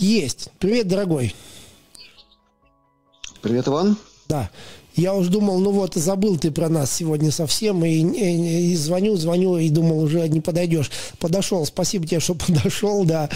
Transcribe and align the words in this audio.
Есть. 0.00 0.48
Привет, 0.58 0.88
дорогой. 0.88 1.34
Привет, 3.42 3.68
Иван. 3.68 3.98
Да. 4.28 4.50
Я 4.94 5.14
уж 5.14 5.28
думал, 5.28 5.58
ну 5.60 5.72
вот, 5.72 5.94
забыл 5.94 6.38
ты 6.38 6.50
про 6.50 6.70
нас 6.70 6.90
сегодня 6.90 7.30
совсем, 7.30 7.84
и, 7.84 7.90
и, 7.90 8.72
и 8.72 8.76
звоню, 8.76 9.16
звоню, 9.16 9.58
и 9.58 9.68
думал, 9.68 10.00
уже 10.00 10.26
не 10.28 10.40
подойдешь. 10.40 10.90
Подошел, 11.18 11.66
спасибо 11.66 12.06
тебе, 12.06 12.18
что 12.18 12.34
подошел, 12.46 13.04
да. 13.04 13.28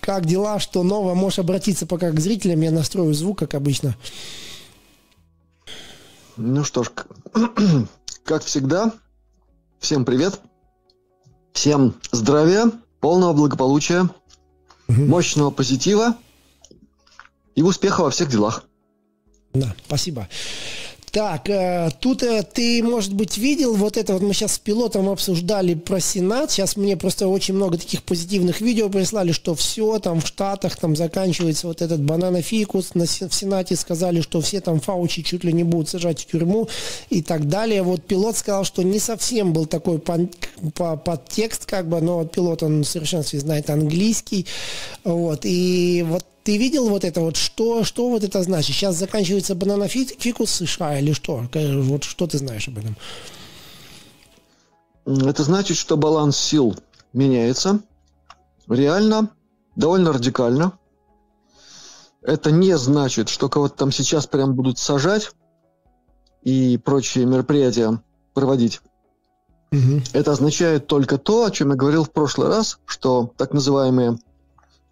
Как 0.00 0.26
дела, 0.26 0.58
что 0.58 0.82
нового? 0.82 1.14
Можешь 1.14 1.38
обратиться 1.38 1.86
пока 1.86 2.10
к 2.10 2.18
зрителям, 2.18 2.62
я 2.62 2.72
настрою 2.72 3.14
звук, 3.14 3.38
как 3.38 3.54
обычно. 3.54 3.96
Ну 6.36 6.64
что 6.64 6.82
ж, 6.82 6.90
как 8.24 8.42
всегда, 8.42 8.92
всем 9.78 10.04
привет, 10.04 10.40
всем 11.52 11.94
здравия, 12.10 12.72
полного 12.98 13.34
благополучия, 13.34 14.10
мощного 14.88 15.50
позитива 15.50 16.16
и 17.54 17.62
успеха 17.62 18.02
во 18.02 18.10
всех 18.10 18.28
делах. 18.28 18.64
Да, 19.52 19.74
спасибо. 19.86 20.28
Так, 21.10 21.48
э, 21.48 21.88
тут 22.00 22.22
э, 22.22 22.42
ты, 22.42 22.82
может 22.82 23.14
быть, 23.14 23.38
видел 23.38 23.74
вот 23.74 23.96
это 23.96 24.12
вот 24.12 24.22
мы 24.22 24.34
сейчас 24.34 24.54
с 24.54 24.58
пилотом 24.58 25.08
обсуждали 25.08 25.74
про 25.74 26.00
Сенат. 26.00 26.50
Сейчас 26.50 26.76
мне 26.76 26.96
просто 26.96 27.28
очень 27.28 27.54
много 27.54 27.78
таких 27.78 28.02
позитивных 28.02 28.60
видео 28.60 28.88
прислали, 28.88 29.32
что 29.32 29.54
все 29.54 29.98
там 29.98 30.20
в 30.20 30.26
Штатах 30.26 30.76
там 30.76 30.96
заканчивается 30.96 31.66
вот 31.66 31.80
этот 31.82 32.02
бананофикус. 32.02 32.94
На, 32.94 33.06
в 33.06 33.34
Сенате 33.34 33.76
сказали, 33.76 34.20
что 34.20 34.40
все 34.40 34.60
там 34.60 34.80
Фаучи 34.80 35.22
чуть 35.22 35.44
ли 35.44 35.52
не 35.52 35.64
будут 35.64 35.88
сажать 35.88 36.20
в 36.20 36.26
тюрьму 36.26 36.68
и 37.08 37.22
так 37.22 37.48
далее. 37.48 37.82
Вот 37.82 38.02
пилот 38.04 38.36
сказал, 38.36 38.64
что 38.64 38.82
не 38.82 38.98
совсем 38.98 39.52
был 39.52 39.66
такой 39.66 39.98
под, 39.98 40.30
подтекст, 40.74 41.64
как 41.64 41.88
бы, 41.88 42.00
но 42.00 42.24
пилот, 42.26 42.62
он 42.62 42.82
в 42.82 42.86
совершенстве 42.86 43.40
знает 43.40 43.70
английский. 43.70 44.46
Вот, 45.04 45.40
и 45.44 46.04
вот 46.06 46.24
ты 46.48 46.56
видел 46.56 46.88
вот 46.88 47.04
это 47.04 47.20
вот, 47.20 47.36
что, 47.36 47.84
что 47.84 48.08
вот 48.08 48.24
это 48.24 48.42
значит? 48.42 48.74
Сейчас 48.74 48.96
заканчивается 48.96 49.54
бананофикус 49.54 50.50
США 50.50 50.98
или 50.98 51.12
что? 51.12 51.46
Вот 51.52 52.04
что 52.04 52.26
ты 52.26 52.38
знаешь 52.38 52.66
об 52.68 52.78
этом? 52.78 52.96
Это 55.04 55.42
значит, 55.44 55.76
что 55.76 55.98
баланс 55.98 56.38
сил 56.38 56.74
меняется. 57.12 57.80
Реально, 58.66 59.28
довольно 59.76 60.10
радикально. 60.10 60.72
Это 62.22 62.50
не 62.50 62.78
значит, 62.78 63.28
что 63.28 63.50
кого-то 63.50 63.76
там 63.76 63.92
сейчас 63.92 64.26
прям 64.26 64.54
будут 64.54 64.78
сажать 64.78 65.32
и 66.40 66.78
прочие 66.78 67.26
мероприятия 67.26 68.00
проводить. 68.32 68.80
Угу. 69.70 70.00
Это 70.14 70.32
означает 70.32 70.86
только 70.86 71.18
то, 71.18 71.44
о 71.44 71.50
чем 71.50 71.72
я 71.72 71.76
говорил 71.76 72.04
в 72.04 72.10
прошлый 72.10 72.48
раз, 72.48 72.78
что 72.86 73.34
так 73.36 73.52
называемые 73.52 74.16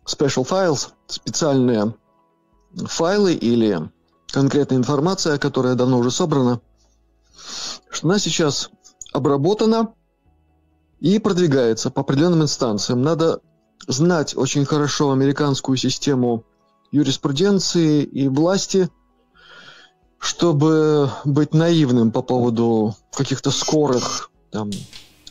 special 0.06 0.46
files, 0.46 0.90
специальные 1.06 1.94
файлы 2.86 3.34
или 3.34 3.90
конкретная 4.28 4.78
информация, 4.78 5.38
которая 5.38 5.74
давно 5.74 5.98
уже 5.98 6.10
собрана, 6.10 6.60
что 7.90 8.08
она 8.08 8.18
сейчас 8.18 8.70
обработана 9.12 9.94
и 11.00 11.18
продвигается 11.18 11.90
по 11.90 12.02
определенным 12.02 12.42
инстанциям. 12.42 13.02
Надо 13.02 13.40
знать 13.86 14.36
очень 14.36 14.64
хорошо 14.64 15.12
американскую 15.12 15.76
систему 15.76 16.44
юриспруденции 16.90 18.02
и 18.02 18.28
власти, 18.28 18.88
чтобы 20.18 21.10
быть 21.24 21.54
наивным 21.54 22.10
по 22.10 22.22
поводу 22.22 22.94
каких-то 23.12 23.50
скорых 23.50 24.30
там, 24.50 24.70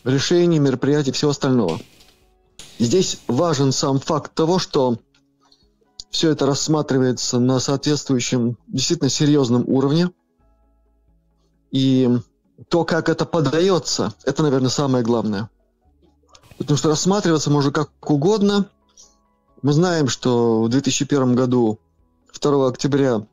решений, 0.03 0.59
мероприятий 0.59 1.09
и 1.09 1.13
всего 1.13 1.31
остального. 1.31 1.79
Здесь 2.77 3.19
важен 3.27 3.71
сам 3.71 3.99
факт 3.99 4.33
того, 4.33 4.59
что 4.59 4.97
все 6.09 6.31
это 6.31 6.45
рассматривается 6.45 7.39
на 7.39 7.59
соответствующем 7.59 8.57
действительно 8.67 9.09
серьезном 9.09 9.63
уровне. 9.67 10.11
И 11.71 12.09
то, 12.69 12.85
как 12.85 13.09
это 13.09 13.25
подается, 13.25 14.13
это, 14.23 14.43
наверное, 14.43 14.69
самое 14.69 15.03
главное. 15.03 15.49
Потому 16.57 16.77
что 16.77 16.89
рассматриваться 16.89 17.49
можно 17.49 17.71
как 17.71 17.91
угодно. 18.09 18.69
Мы 19.61 19.73
знаем, 19.73 20.07
что 20.07 20.63
в 20.63 20.69
2001 20.69 21.35
году, 21.35 21.79
2 22.39 22.67
октября, 22.67 23.25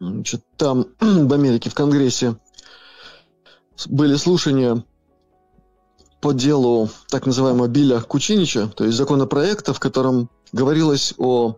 значит, 0.00 0.44
там, 0.56 0.86
в 1.00 1.32
Америке, 1.32 1.70
в 1.70 1.74
Конгрессе, 1.74 2.36
были 3.86 4.16
слушания 4.16 4.84
по 6.24 6.32
делу 6.32 6.88
так 7.10 7.26
называемого 7.26 7.66
Билля 7.68 8.00
Кучинича, 8.00 8.68
то 8.68 8.84
есть 8.84 8.96
законопроекта, 8.96 9.74
в 9.74 9.78
котором 9.78 10.30
говорилось 10.52 11.12
о 11.18 11.56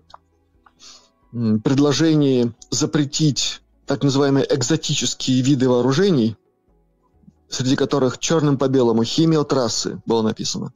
предложении 1.31 2.53
запретить 2.72 3.62
так 3.87 4.03
называемые 4.03 4.44
экзотические 4.50 5.41
виды 5.43 5.69
вооружений, 5.69 6.37
среди 7.49 7.76
которых 7.76 8.19
черным 8.19 8.59
по 8.59 8.66
белому 8.66 9.05
химиотрассы 9.05 10.03
было 10.05 10.22
написано, 10.22 10.72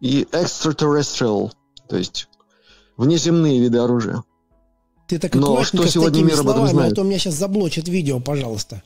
и 0.00 0.28
extraterrestrial, 0.32 1.50
то 1.88 1.96
есть 1.96 2.28
внеземные 2.98 3.58
виды 3.58 3.78
оружия. 3.78 4.22
Ты 5.08 5.18
так 5.18 5.34
Но 5.34 5.64
что 5.64 5.86
сегодня 5.86 6.22
мир 6.24 6.40
об 6.40 6.50
этом 6.50 6.68
знает? 6.68 6.92
А 6.92 6.96
то 6.96 7.04
меня 7.04 7.18
сейчас 7.18 7.36
заблочит 7.36 7.88
видео, 7.88 8.20
пожалуйста 8.20 8.82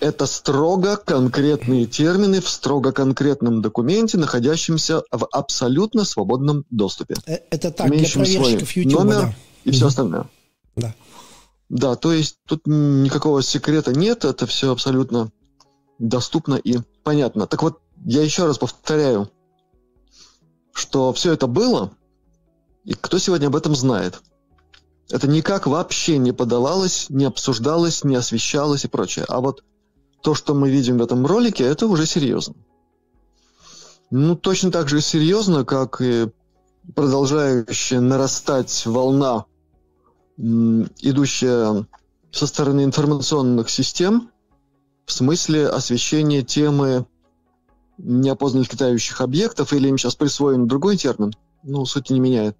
это 0.00 0.26
строго 0.26 0.96
конкретные 0.96 1.86
термины 1.86 2.40
в 2.40 2.48
строго 2.48 2.92
конкретном 2.92 3.62
документе, 3.62 4.18
находящемся 4.18 5.02
в 5.10 5.26
абсолютно 5.32 6.04
свободном 6.04 6.64
доступе. 6.70 7.16
Э, 7.26 7.38
это 7.50 7.70
так, 7.70 7.90
для 7.90 8.08
проверщиков 8.08 8.70
YouTube, 8.72 8.92
номер 8.92 9.20
да. 9.20 9.34
и 9.64 9.70
все 9.70 9.86
остальное. 9.86 10.26
Да. 10.76 10.94
Да, 11.68 11.96
то 11.96 12.12
есть 12.12 12.38
тут 12.46 12.62
никакого 12.66 13.42
секрета 13.42 13.92
нет, 13.92 14.24
это 14.24 14.46
все 14.46 14.72
абсолютно 14.72 15.30
доступно 15.98 16.54
и 16.54 16.78
понятно. 17.02 17.46
Так 17.46 17.62
вот, 17.62 17.80
я 18.04 18.22
еще 18.22 18.46
раз 18.46 18.58
повторяю, 18.58 19.30
что 20.72 21.12
все 21.12 21.32
это 21.32 21.46
было, 21.46 21.90
и 22.84 22.94
кто 22.94 23.18
сегодня 23.18 23.48
об 23.48 23.56
этом 23.56 23.74
знает. 23.74 24.20
Это 25.10 25.26
никак 25.26 25.66
вообще 25.66 26.18
не 26.18 26.32
подавалось, 26.32 27.06
не 27.08 27.24
обсуждалось, 27.24 28.04
не 28.04 28.14
освещалось 28.14 28.84
и 28.84 28.88
прочее. 28.88 29.24
А 29.28 29.40
вот 29.40 29.64
то, 30.28 30.34
что 30.34 30.52
мы 30.52 30.68
видим 30.68 30.98
в 30.98 31.02
этом 31.02 31.24
ролике, 31.24 31.64
это 31.64 31.86
уже 31.86 32.04
серьезно. 32.04 32.54
Ну, 34.10 34.36
точно 34.36 34.70
так 34.70 34.86
же 34.86 35.00
серьезно, 35.00 35.64
как 35.64 36.02
и 36.02 36.28
продолжающая 36.94 38.00
нарастать 38.00 38.84
волна, 38.84 39.46
идущая 40.36 41.86
со 42.30 42.46
стороны 42.46 42.84
информационных 42.84 43.70
систем, 43.70 44.30
в 45.06 45.12
смысле 45.12 45.66
освещения 45.66 46.42
темы 46.42 47.06
неопознанных 47.96 48.70
летающих 48.70 49.22
объектов, 49.22 49.72
или 49.72 49.88
им 49.88 49.96
сейчас 49.96 50.14
присвоен 50.14 50.66
другой 50.68 50.98
термин, 50.98 51.32
ну, 51.62 51.86
сути 51.86 52.12
не 52.12 52.20
меняет. 52.20 52.54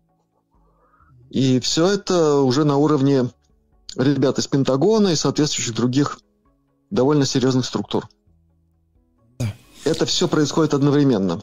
И 1.29 1.61
все 1.61 1.87
это 1.87 2.37
уже 2.37 2.65
на 2.65 2.79
уровне 2.79 3.29
ребят 3.95 4.39
из 4.39 4.47
Пентагона 4.47 5.09
и 5.09 5.17
соответствующих 5.17 5.75
других 5.75 6.19
довольно 6.91 7.27
серьезных 7.27 7.65
структур. 7.65 8.09
Да. 9.39 9.53
Это 9.85 10.07
все 10.07 10.29
происходит 10.29 10.75
одновременно. 10.75 11.43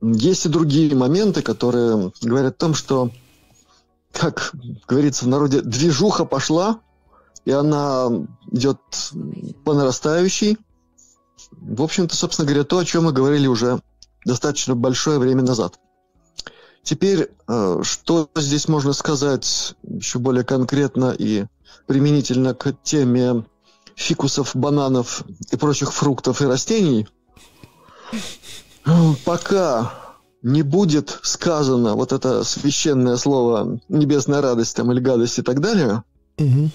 Есть 0.00 0.46
и 0.46 0.48
другие 0.48 0.94
моменты, 0.94 1.42
которые 1.42 2.12
говорят 2.22 2.54
о 2.54 2.58
том, 2.58 2.74
что, 2.74 3.10
как 4.12 4.52
говорится 4.86 5.24
в 5.24 5.28
народе, 5.28 5.60
движуха 5.60 6.24
пошла, 6.24 6.80
и 7.44 7.50
она 7.50 8.08
идет 8.52 8.78
по 9.64 9.74
нарастающей. 9.74 10.58
В 11.52 11.82
общем-то, 11.82 12.14
собственно 12.14 12.46
говоря, 12.46 12.64
то, 12.64 12.78
о 12.78 12.84
чем 12.84 13.04
мы 13.04 13.12
говорили 13.12 13.46
уже 13.46 13.80
достаточно 14.24 14.76
большое 14.76 15.18
время 15.18 15.42
назад. 15.42 15.80
Теперь, 16.82 17.30
э, 17.48 17.80
что 17.82 18.30
здесь 18.36 18.68
можно 18.68 18.92
сказать 18.92 19.74
еще 19.82 20.18
более 20.18 20.44
конкретно 20.44 21.14
и 21.16 21.46
применительно 21.86 22.54
к 22.54 22.72
теме 22.82 23.44
фикусов, 23.98 24.54
бананов 24.54 25.24
и 25.50 25.56
прочих 25.56 25.92
фруктов 25.92 26.40
и 26.40 26.46
растений, 26.46 27.08
пока 29.24 29.92
не 30.40 30.62
будет 30.62 31.18
сказано 31.22 31.96
вот 31.96 32.12
это 32.12 32.44
священное 32.44 33.16
слово 33.16 33.80
небесная 33.88 34.40
радость 34.40 34.76
там, 34.76 34.92
или 34.92 35.00
гадость 35.00 35.40
и 35.40 35.42
так 35.42 35.60
далее, 35.60 36.04
угу. 36.38 36.70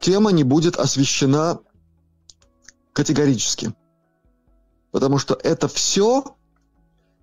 тема 0.00 0.30
не 0.30 0.44
будет 0.44 0.76
освещена 0.76 1.58
категорически. 2.92 3.74
Потому 4.92 5.18
что 5.18 5.36
это 5.42 5.66
все 5.66 6.36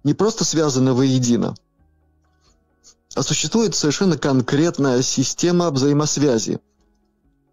не 0.03 0.13
просто 0.13 0.44
связано 0.44 0.94
воедино, 0.94 1.56
а 3.15 3.24
существует 3.24 3.74
совершенно 3.74 4.18
конкретная 4.18 5.01
система 5.01 5.71
взаимосвязи 5.71 6.59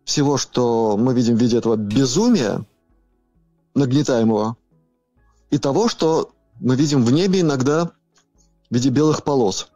всего, 0.06 0.38
что 0.38 0.96
мы 0.96 1.12
видим 1.12 1.36
в 1.36 1.40
виде 1.40 1.58
этого 1.58 1.74
безумия 1.76 2.64
нагнетаемого, 3.74 4.56
и 5.50 5.58
того, 5.58 5.88
что 5.88 6.30
мы 6.60 6.76
видим 6.76 7.04
в 7.04 7.10
небе 7.10 7.40
иногда 7.40 7.90
в 8.70 8.74
виде 8.74 8.88
белых 8.88 9.24
полос. 9.24 9.68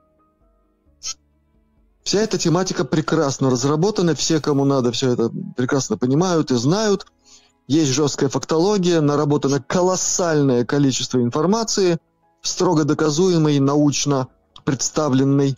Вся 2.05 2.21
эта 2.21 2.38
тематика 2.38 2.85
прекрасно 2.85 3.50
разработана, 3.50 4.15
все, 4.15 4.41
кому 4.41 4.65
надо, 4.65 4.93
все 4.93 5.11
это 5.11 5.31
прекрасно 5.56 5.99
понимают 5.99 6.50
и 6.53 6.55
знают. 6.55 7.06
Есть 7.67 7.91
жесткая 7.91 8.31
фактология, 8.31 9.00
наработано 9.00 9.61
колоссальное 9.61 10.65
количество 10.65 11.19
информации, 11.19 11.99
строго 12.41 12.85
доказуемой, 12.85 13.59
научно 13.59 14.29
представленной 14.65 15.56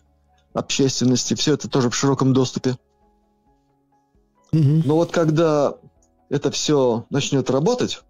общественности. 0.55 1.35
Все 1.35 1.55
это 1.55 1.69
тоже 1.69 1.91
в 1.91 1.95
широком 1.95 2.33
доступе. 2.33 2.77
Угу. 4.53 4.83
Но 4.85 4.97
вот 4.97 5.11
когда 5.13 5.75
это 6.29 6.51
все 6.51 7.07
начнет 7.11 7.51
работать, 7.51 8.03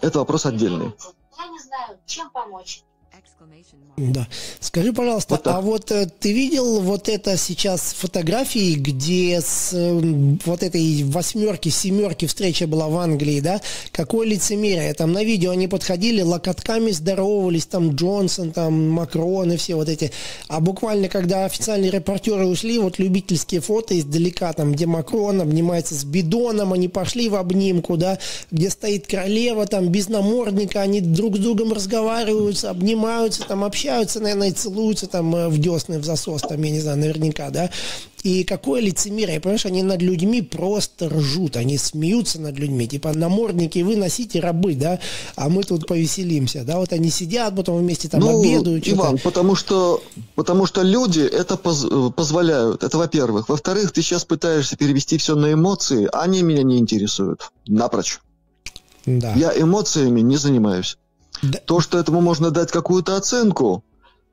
это 0.00 0.18
вопрос 0.18 0.46
отдельный. 0.46 0.94
Я 1.38 1.48
не 1.48 1.60
знаю, 1.60 1.98
чем 2.06 2.30
помочь. 2.30 2.82
Да. 3.98 4.28
Скажи, 4.60 4.92
пожалуйста, 4.92 5.34
вот 5.34 5.46
а 5.46 5.60
вот 5.60 5.90
э, 5.90 6.06
ты 6.06 6.32
видел 6.32 6.80
вот 6.80 7.08
это 7.08 7.36
сейчас 7.36 7.94
фотографии, 7.98 8.74
где 8.74 9.40
с 9.40 9.72
э, 9.72 10.00
вот 10.44 10.62
этой 10.62 11.02
восьмерки, 11.04 11.68
семерки 11.68 12.26
встреча 12.26 12.66
была 12.66 12.88
в 12.88 12.96
Англии, 12.96 13.40
да? 13.40 13.60
Какое 13.90 14.26
лицемерие. 14.26 14.94
Там 14.94 15.12
на 15.12 15.24
видео 15.24 15.50
они 15.50 15.66
подходили, 15.68 16.22
локотками 16.22 16.90
здоровались, 16.92 17.66
там 17.66 17.94
Джонсон, 17.94 18.52
там 18.52 18.90
Макрон 18.90 19.52
и 19.52 19.56
все 19.56 19.74
вот 19.74 19.88
эти. 19.88 20.12
А 20.46 20.60
буквально, 20.60 21.08
когда 21.08 21.44
официальные 21.44 21.90
репортеры 21.90 22.46
ушли, 22.46 22.78
вот 22.78 22.98
любительские 22.98 23.60
фото 23.60 23.98
издалека, 23.98 24.52
там, 24.52 24.72
где 24.72 24.86
Макрон 24.86 25.40
обнимается 25.40 25.94
с 25.94 26.04
бидоном, 26.04 26.72
они 26.72 26.88
пошли 26.88 27.28
в 27.28 27.34
обнимку, 27.34 27.96
да? 27.96 28.18
Где 28.52 28.70
стоит 28.70 29.06
королева, 29.06 29.66
там, 29.66 29.88
без 29.88 30.08
намордника, 30.08 30.82
они 30.82 31.00
друг 31.00 31.36
с 31.36 31.40
другом 31.40 31.72
разговаривают, 31.72 32.62
обнимаются, 32.64 33.27
там, 33.36 33.64
общаются, 33.64 34.20
наверное, 34.20 34.48
и 34.48 34.52
целуются 34.52 35.06
там 35.06 35.34
э, 35.34 35.48
в 35.48 35.58
десны, 35.58 35.98
в 35.98 36.04
засос, 36.04 36.42
там, 36.42 36.62
я 36.62 36.70
не 36.70 36.80
знаю, 36.80 36.98
наверняка, 36.98 37.50
да. 37.50 37.70
И 38.24 38.42
какое 38.42 38.80
лицемерие, 38.80 39.40
понимаешь, 39.40 39.66
они 39.66 39.82
над 39.82 40.02
людьми 40.02 40.42
просто 40.42 41.08
ржут, 41.08 41.56
они 41.56 41.78
смеются 41.78 42.40
над 42.40 42.58
людьми, 42.58 42.88
типа 42.88 43.12
намордники 43.12 43.78
вы 43.78 43.96
носите 43.96 44.40
рабы, 44.40 44.74
да, 44.74 44.98
а 45.36 45.48
мы 45.48 45.62
тут 45.62 45.86
повеселимся, 45.86 46.64
да, 46.64 46.78
вот 46.78 46.92
они 46.92 47.10
сидят, 47.10 47.54
потом 47.54 47.78
вместе 47.78 48.08
там 48.08 48.20
ну, 48.20 48.40
обедают. 48.40 48.88
Иван, 48.88 49.18
потому 49.18 49.54
что, 49.54 50.02
потому 50.34 50.66
что 50.66 50.82
люди 50.82 51.20
это 51.20 51.56
поз, 51.56 51.84
э, 51.84 52.10
позволяют, 52.14 52.82
это 52.82 52.98
во-первых. 52.98 53.48
Во-вторых, 53.48 53.92
ты 53.92 54.02
сейчас 54.02 54.24
пытаешься 54.24 54.76
перевести 54.76 55.16
все 55.18 55.36
на 55.36 55.52
эмоции, 55.52 56.08
они 56.12 56.42
меня 56.42 56.64
не 56.64 56.78
интересуют, 56.78 57.50
напрочь. 57.66 58.20
Да. 59.06 59.32
Я 59.34 59.52
эмоциями 59.58 60.20
не 60.20 60.36
занимаюсь. 60.36 60.98
Да. 61.42 61.58
То, 61.66 61.80
что 61.80 61.98
этому 61.98 62.20
можно 62.20 62.50
дать 62.50 62.70
какую-то 62.70 63.16
оценку, 63.16 63.84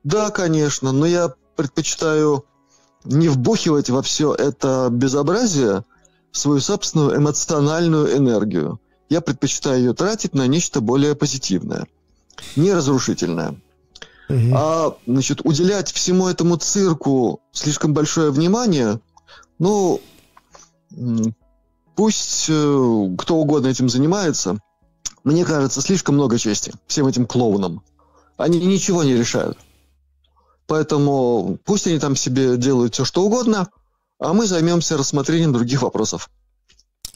да, 0.04 0.30
конечно, 0.30 0.92
но 0.92 1.06
я 1.06 1.34
предпочитаю 1.56 2.46
не 3.04 3.30
вбухивать 3.30 3.90
во 3.90 4.02
все 4.02 4.34
это 4.34 4.90
безобразие 4.92 5.84
свою 6.31 6.60
собственную 6.60 7.18
эмоциональную 7.18 8.18
энергию. 8.18 8.80
Я 9.10 9.22
предпочитаю 9.22 9.80
ее 9.80 9.94
тратить 9.94 10.34
на 10.34 10.48
нечто 10.48 10.81
более 10.81 11.16
позитивное, 11.16 11.88
не 12.56 12.74
разрушительное. 12.74 13.56
Угу. 14.28 14.56
А, 14.56 14.98
значит, 15.06 15.42
уделять 15.44 15.92
всему 15.92 16.28
этому 16.28 16.58
цирку 16.58 17.42
слишком 17.51 17.94
большое 17.94 18.31
внимание, 18.31 19.00
ну, 19.60 20.01
пусть 21.96 22.48
э, 22.50 23.16
кто 23.18 23.36
угодно 23.38 23.68
этим 23.68 23.88
занимается, 23.88 24.60
мне 25.25 25.44
кажется, 25.44 25.81
слишком 25.81 26.16
много 26.16 26.38
чести 26.38 26.72
всем 26.88 27.07
этим 27.07 27.25
клоунам. 27.25 27.83
Они 28.38 28.60
ничего 28.60 29.04
не 29.04 29.16
решают. 29.16 29.57
Поэтому 30.68 31.57
пусть 31.66 31.88
они 31.88 32.00
там 32.00 32.16
себе 32.16 32.57
делают 32.57 32.94
все, 32.94 33.06
что 33.06 33.24
угодно, 33.24 33.69
а 34.19 34.33
мы 34.33 34.45
займемся 34.45 34.98
рассмотрением 34.98 35.51
других 35.51 35.81
вопросов. 35.81 36.30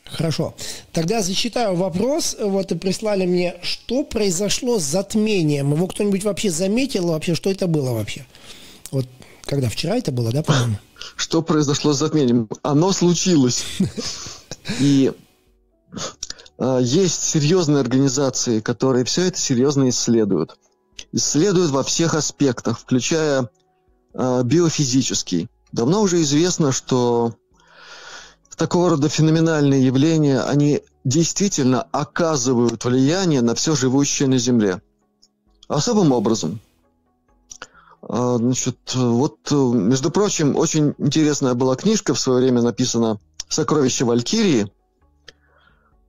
Хорошо. 0.06 0.56
Тогда 0.92 1.22
зачитаю 1.22 1.76
вопрос. 1.76 2.36
Вот 2.40 2.72
и 2.72 2.76
прислали 2.76 3.28
мне, 3.28 3.56
что 3.62 4.04
произошло 4.04 4.80
с 4.80 4.84
затмением. 4.84 5.74
Его 5.74 5.86
кто-нибудь 5.88 6.24
вообще 6.24 6.50
заметил? 6.50 7.10
Вообще, 7.10 7.36
что 7.36 7.52
это 7.52 7.68
было 7.68 7.92
вообще? 7.92 8.26
Вот 8.90 9.06
когда? 9.44 9.70
Вчера 9.70 9.98
это 9.98 10.12
было, 10.12 10.32
да, 10.32 10.42
по-моему? 10.42 10.78
Что 11.16 11.42
произошло 11.42 11.94
с 11.94 12.00
затмением? 12.00 12.50
Оно 12.64 12.92
случилось. 12.92 13.64
И 14.80 15.12
есть 16.60 17.24
серьезные 17.24 17.80
организации, 17.80 18.60
которые 18.60 19.06
все 19.06 19.28
это 19.28 19.38
серьезно 19.38 19.90
исследуют. 19.90 20.58
Исследуют 21.12 21.72
во 21.72 21.84
всех 21.84 22.14
аспектах, 22.14 22.80
включая 22.80 23.50
э, 24.14 24.42
биофизический. 24.44 25.48
Давно 25.72 26.02
уже 26.02 26.22
известно, 26.22 26.72
что 26.72 27.34
такого 28.58 28.90
рода 28.90 29.08
феноменальные 29.08 29.86
явления, 29.86 30.42
они 30.42 30.82
действительно 31.06 31.82
оказывают 31.82 32.84
влияние 32.84 33.42
на 33.42 33.56
все 33.56 33.76
живущее 33.76 34.28
на 34.28 34.38
Земле. 34.38 34.82
Особым 35.70 36.12
образом. 36.12 36.60
А, 38.02 38.38
значит, 38.38 38.78
вот, 38.96 39.38
между 39.52 40.12
прочим, 40.12 40.56
очень 40.56 40.94
интересная 40.98 41.54
была 41.54 41.76
книжка 41.76 42.14
в 42.14 42.20
свое 42.20 42.42
время 42.42 42.62
написана 42.62 43.20
«Сокровища 43.48 44.06
Валькирии», 44.06 44.64
а, 44.64 44.79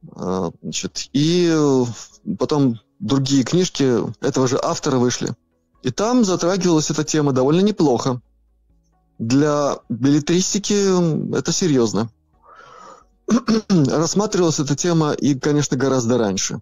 значит, 0.03 1.09
и 1.13 1.55
потом 2.39 2.81
другие 2.99 3.45
книжки 3.45 4.03
этого 4.25 4.47
же 4.47 4.59
автора 4.63 4.99
вышли. 4.99 5.35
И 5.83 5.91
там 5.91 6.25
затрагивалась 6.25 6.91
эта 6.91 7.05
тема 7.05 7.33
довольно 7.33 7.61
неплохо. 7.61 8.21
Для 9.19 9.79
билетристики 9.89 11.37
это 11.37 11.53
серьезно. 11.53 12.11
Рассматривалась 13.69 14.61
эта 14.61 14.77
тема 14.77 15.13
и, 15.13 15.35
конечно, 15.35 15.77
гораздо 15.77 16.19
раньше. 16.19 16.61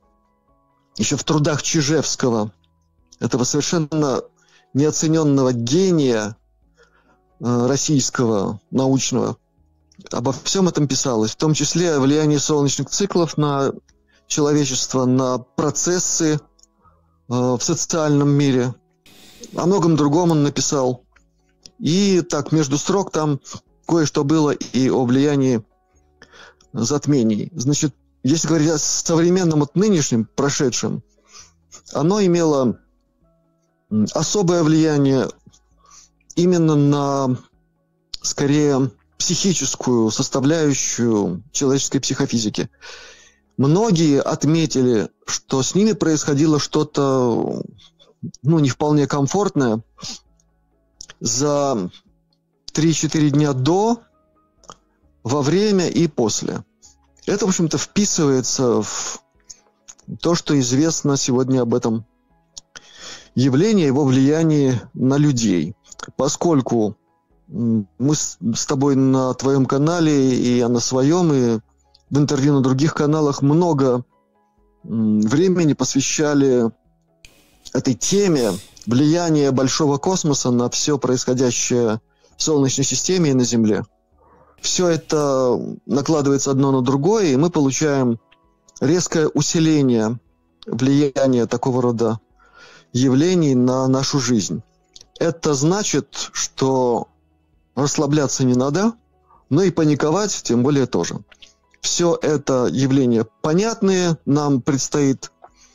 Еще 0.96 1.16
в 1.16 1.24
трудах 1.24 1.62
Чижевского, 1.62 2.52
этого 3.20 3.44
совершенно 3.44 4.22
неоцененного 4.74 5.52
гения 5.52 6.36
э, 7.40 7.66
российского 7.66 8.60
научного 8.70 9.36
обо 10.12 10.32
всем 10.32 10.68
этом 10.68 10.88
писалось, 10.88 11.32
в 11.32 11.36
том 11.36 11.54
числе 11.54 11.94
о 11.94 12.00
влиянии 12.00 12.36
солнечных 12.36 12.90
циклов 12.90 13.36
на 13.36 13.72
человечество, 14.26 15.04
на 15.04 15.38
процессы 15.38 16.34
э, 16.34 16.38
в 17.28 17.60
социальном 17.60 18.30
мире. 18.30 18.74
О 19.56 19.66
многом 19.66 19.96
другом 19.96 20.30
он 20.32 20.42
написал. 20.42 21.04
И 21.78 22.22
так, 22.22 22.52
между 22.52 22.76
строк 22.76 23.12
там 23.12 23.40
кое-что 23.86 24.24
было 24.24 24.50
и 24.50 24.90
о 24.90 25.04
влиянии 25.04 25.64
затмений. 26.72 27.50
Значит, 27.54 27.94
если 28.22 28.48
говорить 28.48 28.70
о 28.70 28.78
современном, 28.78 29.60
вот 29.60 29.74
нынешнем, 29.74 30.28
прошедшем, 30.36 31.02
оно 31.92 32.20
имело 32.22 32.78
особое 34.12 34.62
влияние 34.62 35.28
именно 36.34 36.76
на, 36.76 37.36
скорее, 38.20 38.90
психическую 39.18 40.10
составляющую 40.10 41.42
человеческой 41.52 41.98
психофизики. 41.98 42.70
Многие 43.56 44.22
отметили, 44.22 45.08
что 45.26 45.62
с 45.62 45.74
ними 45.74 45.92
происходило 45.92 46.60
что-то 46.60 47.62
ну, 48.42 48.58
не 48.60 48.68
вполне 48.68 49.06
комфортное 49.06 49.82
за 51.20 51.90
3-4 52.72 53.30
дня 53.30 53.52
до, 53.52 54.02
во 55.24 55.42
время 55.42 55.88
и 55.88 56.06
после. 56.06 56.64
Это, 57.26 57.44
в 57.44 57.48
общем-то, 57.48 57.76
вписывается 57.76 58.82
в 58.82 59.20
то, 60.20 60.34
что 60.34 60.58
известно 60.58 61.16
сегодня 61.16 61.60
об 61.62 61.74
этом 61.74 62.06
явлении, 63.34 63.84
его 63.84 64.04
влиянии 64.04 64.80
на 64.94 65.16
людей. 65.16 65.74
Поскольку 66.16 66.96
мы 67.48 68.14
с, 68.14 68.38
с 68.54 68.66
тобой 68.66 68.94
на 68.94 69.32
твоем 69.34 69.66
канале, 69.66 70.34
и 70.34 70.58
я 70.58 70.68
на 70.68 70.80
своем, 70.80 71.32
и 71.32 71.58
в 72.10 72.18
интервью 72.18 72.54
на 72.54 72.60
других 72.60 72.94
каналах 72.94 73.42
много 73.42 74.04
времени 74.84 75.72
посвящали 75.72 76.70
этой 77.72 77.94
теме 77.94 78.52
влияния 78.86 79.50
большого 79.50 79.98
космоса 79.98 80.50
на 80.50 80.70
все 80.70 80.98
происходящее 80.98 82.00
в 82.36 82.42
Солнечной 82.42 82.84
системе 82.84 83.30
и 83.30 83.34
на 83.34 83.44
Земле. 83.44 83.84
Все 84.60 84.88
это 84.88 85.58
накладывается 85.86 86.50
одно 86.50 86.72
на 86.72 86.82
другое, 86.82 87.26
и 87.26 87.36
мы 87.36 87.50
получаем 87.50 88.18
резкое 88.80 89.28
усиление 89.28 90.18
влияния 90.66 91.46
такого 91.46 91.82
рода 91.82 92.20
явлений 92.92 93.54
на 93.54 93.86
нашу 93.88 94.18
жизнь. 94.18 94.62
Это 95.18 95.54
значит, 95.54 96.30
что 96.32 97.08
расслабляться 97.78 98.44
не 98.44 98.54
надо, 98.54 98.92
но 99.50 99.62
и 99.62 99.70
паниковать 99.70 100.42
тем 100.42 100.62
более 100.62 100.86
тоже. 100.86 101.20
Все 101.80 102.18
это 102.20 102.66
явления 102.66 103.26
понятные, 103.40 104.18
нам 104.26 104.60
предстоит 104.60 105.30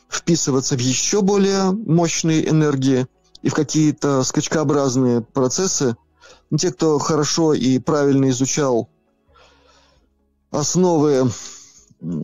вписываться 0.10 0.76
в 0.76 0.80
еще 0.80 1.22
более 1.22 1.72
мощные 1.72 2.48
энергии 2.48 3.08
и 3.42 3.50
в 3.50 3.54
какие-то 3.54 4.24
скачкообразные 4.24 5.22
процессы, 5.22 5.96
Ну, 6.50 6.58
те, 6.58 6.72
кто 6.72 7.00
хорошо 7.00 7.54
и 7.54 7.80
правильно 7.80 8.30
изучал 8.30 8.90
основы 10.52 11.32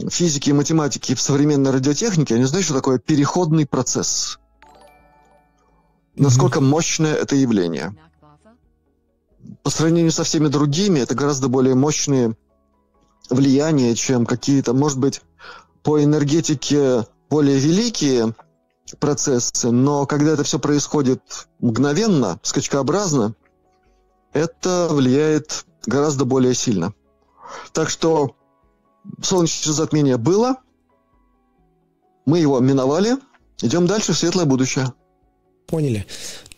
физики 0.09 0.49
и 0.49 0.53
математики 0.53 1.15
в 1.15 1.21
современной 1.21 1.71
радиотехнике, 1.71 2.35
они 2.35 2.43
знают, 2.43 2.65
что 2.65 2.75
такое 2.75 2.99
переходный 2.99 3.65
процесс. 3.65 4.39
Насколько 6.15 6.59
мощное 6.59 7.15
это 7.15 7.35
явление. 7.35 7.95
По 9.63 9.69
сравнению 9.69 10.11
со 10.11 10.23
всеми 10.23 10.47
другими, 10.47 10.99
это 10.99 11.15
гораздо 11.15 11.47
более 11.47 11.75
мощные 11.75 12.35
влияния, 13.29 13.95
чем 13.95 14.25
какие-то, 14.25 14.73
может 14.73 14.99
быть, 14.99 15.21
по 15.83 16.03
энергетике 16.03 17.05
более 17.29 17.57
великие 17.59 18.35
процессы, 18.99 19.69
но 19.71 20.05
когда 20.05 20.31
это 20.31 20.43
все 20.43 20.59
происходит 20.59 21.21
мгновенно, 21.59 22.39
скачкообразно, 22.41 23.35
это 24.33 24.87
влияет 24.89 25.65
гораздо 25.85 26.25
более 26.25 26.53
сильно. 26.53 26.93
Так 27.71 27.89
что 27.89 28.35
солнечное 29.21 29.73
затмение 29.73 30.17
было, 30.17 30.57
мы 32.25 32.39
его 32.39 32.59
миновали, 32.59 33.17
идем 33.61 33.87
дальше 33.87 34.13
в 34.13 34.17
светлое 34.17 34.45
будущее. 34.45 34.93
Поняли. 35.67 36.05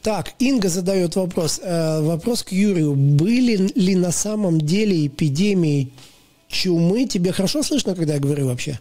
Так, 0.01 0.33
Инга 0.39 0.69
задает 0.69 1.15
вопрос. 1.15 1.59
Э, 1.61 2.01
вопрос 2.01 2.43
к 2.43 2.51
Юрию. 2.51 2.95
Были 2.95 3.71
ли 3.75 3.95
на 3.95 4.11
самом 4.11 4.59
деле 4.59 5.05
эпидемии 5.05 5.91
чумы? 6.47 7.05
Тебе 7.05 7.31
хорошо 7.31 7.61
слышно, 7.61 7.95
когда 7.95 8.15
я 8.15 8.19
говорю 8.19 8.47
вообще? 8.47 8.79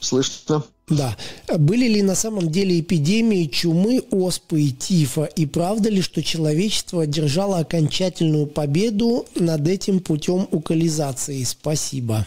Слышно. 0.00 0.62
Да. 0.88 1.16
Были 1.56 1.88
ли 1.88 2.02
на 2.02 2.14
самом 2.14 2.50
деле 2.50 2.80
эпидемии 2.80 3.46
чумы, 3.46 4.02
оспы 4.10 4.60
и 4.60 4.70
тифа? 4.70 5.24
И 5.24 5.46
правда 5.46 5.88
ли, 5.88 6.02
что 6.02 6.22
человечество 6.22 7.04
одержало 7.04 7.58
окончательную 7.58 8.46
победу 8.46 9.24
над 9.34 9.66
этим 9.66 10.00
путем 10.00 10.46
укализации? 10.50 11.42
Спасибо. 11.44 12.26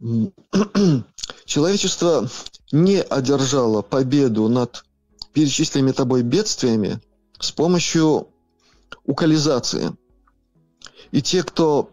Человечество 1.44 2.28
не 2.74 3.00
одержало 3.00 3.82
победу 3.82 4.48
над 4.48 4.84
перечисленными 5.32 5.92
тобой 5.92 6.22
бедствиями 6.22 7.00
с 7.38 7.52
помощью 7.52 8.28
укализации. 9.04 9.92
И 11.12 11.22
те, 11.22 11.44
кто 11.44 11.90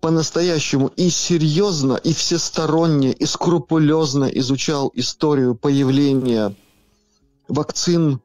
по-настоящему 0.00 0.88
и 0.88 1.08
серьезно, 1.08 1.94
и 1.94 2.12
всесторонне, 2.12 3.12
и 3.12 3.24
скрупулезно 3.26 4.24
изучал 4.24 4.90
историю 4.94 5.54
появления 5.54 6.54
вакцин 7.48 8.20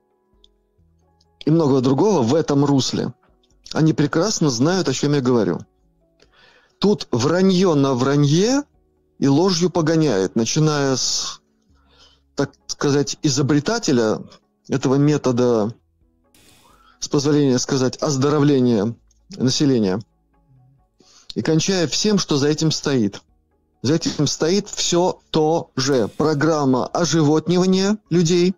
и 1.45 1.51
многого 1.51 1.81
другого 1.81 2.23
в 2.23 2.33
этом 2.33 2.65
русле, 2.65 3.13
они 3.73 3.93
прекрасно 3.93 4.49
знают, 4.49 4.89
о 4.89 4.93
чем 4.93 5.13
я 5.13 5.21
говорю. 5.21 5.59
Тут 6.79 7.07
вранье 7.11 7.75
на 7.75 7.93
вранье 7.93 8.63
и 9.19 9.27
ложью 9.27 9.69
погоняет, 9.69 10.35
начиная 10.35 10.95
с, 10.95 11.40
так 12.35 12.51
сказать, 12.67 13.17
изобретателя 13.23 14.21
этого 14.67 14.95
метода, 14.95 15.73
с 16.99 17.07
позволения 17.07 17.59
сказать, 17.59 17.97
оздоровления 17.97 18.95
населения– 19.37 19.99
и 21.35 21.41
кончая 21.41 21.87
всем, 21.87 22.17
что 22.17 22.37
за 22.37 22.47
этим 22.47 22.71
стоит. 22.71 23.21
За 23.81 23.95
этим 23.95 24.27
стоит 24.27 24.69
все 24.69 25.19
то 25.31 25.71
же. 25.75 26.07
Программа 26.07 26.87
оживотнивания 26.87 27.97
людей 28.09 28.55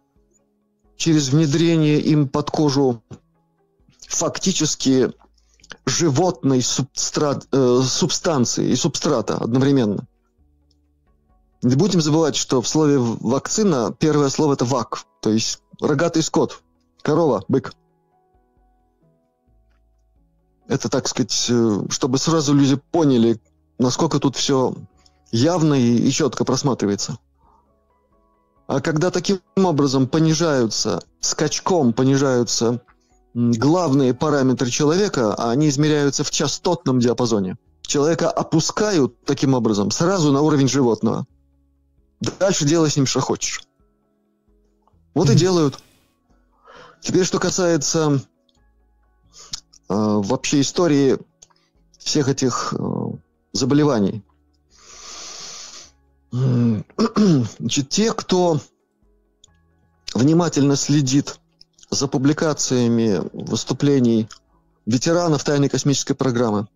через 0.98 1.30
внедрение 1.30 2.00
им 2.00 2.28
под 2.28 2.52
кожу 2.52 3.02
фактически 4.08 5.12
животной 5.86 6.62
субстрат, 6.62 7.48
э, 7.52 7.82
субстанции 7.86 8.70
и 8.70 8.76
субстрата 8.76 9.38
одновременно. 9.38 10.08
Не 11.64 11.76
будем 11.76 12.02
забывать, 12.02 12.36
что 12.36 12.62
в 12.62 12.68
слове 12.68 12.98
вакцина 13.00 13.96
первое 13.98 14.28
слово 14.28 14.54
это 14.54 14.66
вак, 14.66 15.06
то 15.22 15.30
есть 15.30 15.62
рогатый 15.80 16.22
скот, 16.22 16.62
корова, 17.02 17.46
бык. 17.48 17.74
Это, 20.68 20.90
так 20.90 21.08
сказать, 21.08 21.48
э, 21.50 21.84
чтобы 21.90 22.18
сразу 22.18 22.54
люди 22.54 22.76
поняли, 22.76 23.40
насколько 23.80 24.20
тут 24.20 24.36
все 24.36 24.76
явно 25.32 25.76
и, 25.76 26.10
четко 26.12 26.44
просматривается. 26.44 27.18
А 28.68 28.82
когда 28.82 29.10
таким 29.10 29.40
образом 29.56 30.08
понижаются, 30.08 31.02
скачком 31.22 31.94
понижаются 31.94 32.82
главные 33.34 34.14
параметры 34.14 34.70
человека, 34.70 35.34
а 35.34 35.52
они 35.52 35.70
измеряются 35.70 36.26
в 36.26 36.32
частотном 36.32 37.00
диапазоне, 37.00 37.58
человека 37.84 38.30
опускают 38.30 39.24
таким 39.24 39.54
образом 39.54 39.92
сразу 39.92 40.34
на 40.34 40.42
уровень 40.42 40.68
животного. 40.68 41.26
Дальше 42.40 42.66
делай 42.66 42.90
с 42.90 42.96
ним, 42.96 43.06
что 43.06 43.22
хочешь. 43.22 43.64
Вот 45.14 45.30
mm-hmm. 45.30 45.34
и 45.34 45.38
делают. 45.38 45.80
Теперь, 47.02 47.26
что 47.26 47.40
касается 47.40 48.22
Э, 49.90 50.22
вообще 50.24 50.62
истории 50.62 51.18
всех 52.00 52.28
этих 52.28 52.74
э, 52.78 53.06
заболеваний. 53.52 54.24
Значит, 56.32 57.90
те, 57.90 58.12
кто 58.14 58.60
внимательно 60.16 60.76
следит 60.76 61.40
за 61.92 62.08
публикациями 62.08 63.22
выступлений 63.34 64.28
ветеранов 64.88 65.44
тайной 65.44 65.70
космической 65.70 66.16
программы, 66.16 66.68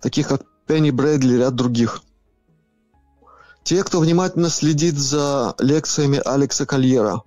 таких 0.00 0.28
как 0.28 0.42
Пенни 0.66 0.90
Брэдли 0.90 1.34
и 1.34 1.38
ряд 1.38 1.54
других. 1.54 2.02
Те, 3.68 3.84
кто 3.84 4.00
внимательно 4.00 4.48
следит 4.48 4.96
за 4.96 5.54
лекциями 5.58 6.22
Алекса 6.24 6.64
Кольера. 6.64 7.22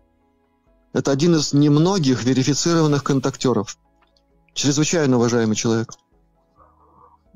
Это 0.92 1.12
один 1.12 1.36
из 1.36 1.54
немногих 1.54 2.24
верифицированных 2.24 3.04
контактеров– 3.04 3.78
чрезвычайно 4.56 5.18
уважаемый 5.18 5.54
человек. 5.54 5.94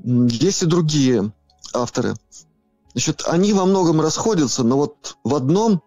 Есть 0.03 0.63
и 0.63 0.65
другие 0.65 1.31
авторы. 1.71 2.15
Значит, 2.93 3.25
они 3.27 3.53
во 3.53 3.65
многом 3.65 4.01
расходятся, 4.01 4.63
но 4.63 4.75
вот 4.75 5.17
в 5.23 5.35
одном 5.35 5.83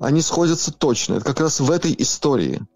они 0.00 0.22
сходятся 0.22 0.72
точно. 0.72 1.14
Это 1.14 1.24
как 1.24 1.38
раз 1.38 1.60
в 1.60 1.70
этой 1.70 1.94
истории. 1.96 2.66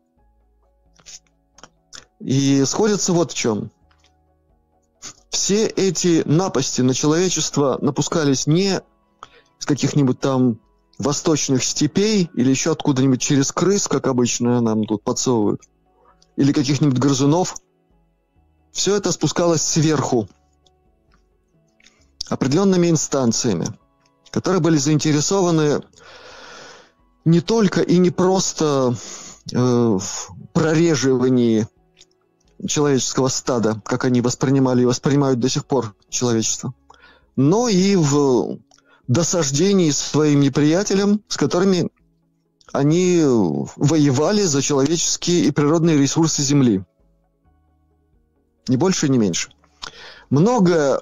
И 2.21 2.65
сходятся 2.65 3.13
вот 3.13 3.33
в 3.33 3.35
чем. 3.35 3.73
Все 5.31 5.67
эти 5.67 6.23
напасти 6.27 6.83
на 6.83 6.95
человечество 6.95 7.77
напускались 7.83 8.47
не 8.47 8.81
с 9.61 9.67
каких-нибудь 9.67 10.19
там 10.19 10.59
восточных 10.99 11.63
степей 11.63 12.29
или 12.35 12.51
еще 12.51 12.73
откуда-нибудь 12.73 13.21
через 13.21 13.53
крыс, 13.53 13.87
как 13.87 14.09
обычно 14.09 14.61
нам 14.61 14.85
тут 14.85 15.05
подсовывают– 15.05 15.63
или 16.41 16.53
каких-нибудь 16.53 16.99
грызунов. 16.99 17.57
Все 18.73 18.97
это 18.97 19.13
спускалось 19.13 19.61
сверху 19.61 20.27
определенными 22.31 22.89
инстанциями, 22.89 23.67
которые 24.31 24.63
были 24.63 24.79
заинтересованы 24.79 25.83
не 27.27 27.43
только 27.43 27.83
и 27.83 27.99
не 27.99 28.11
просто 28.11 28.95
э, 29.53 29.59
в 29.59 30.31
прореживании 30.55 31.69
человеческого 32.67 33.29
стада, 33.29 33.83
как 33.85 34.07
они 34.07 34.23
воспринимали 34.23 34.83
и 34.83 34.87
воспринимают 34.87 35.41
до 35.41 35.51
сих 35.51 35.67
пор 35.67 35.95
человечество, 36.09 36.73
но 37.37 37.69
и 37.69 37.97
в 37.97 38.59
досаждении 39.11 39.91
своим 39.91 40.39
неприятелям, 40.41 41.23
с 41.27 41.37
которыми 41.37 41.91
они 42.73 43.21
воевали 43.25 44.43
за 44.43 44.63
человеческие 44.63 45.47
и 45.47 45.51
природные 45.51 45.99
ресурсы 45.99 46.43
Земли. 46.43 46.85
Ни 48.69 48.77
больше, 48.77 49.09
ни 49.09 49.19
меньше. 49.19 49.51
Многое 50.31 51.01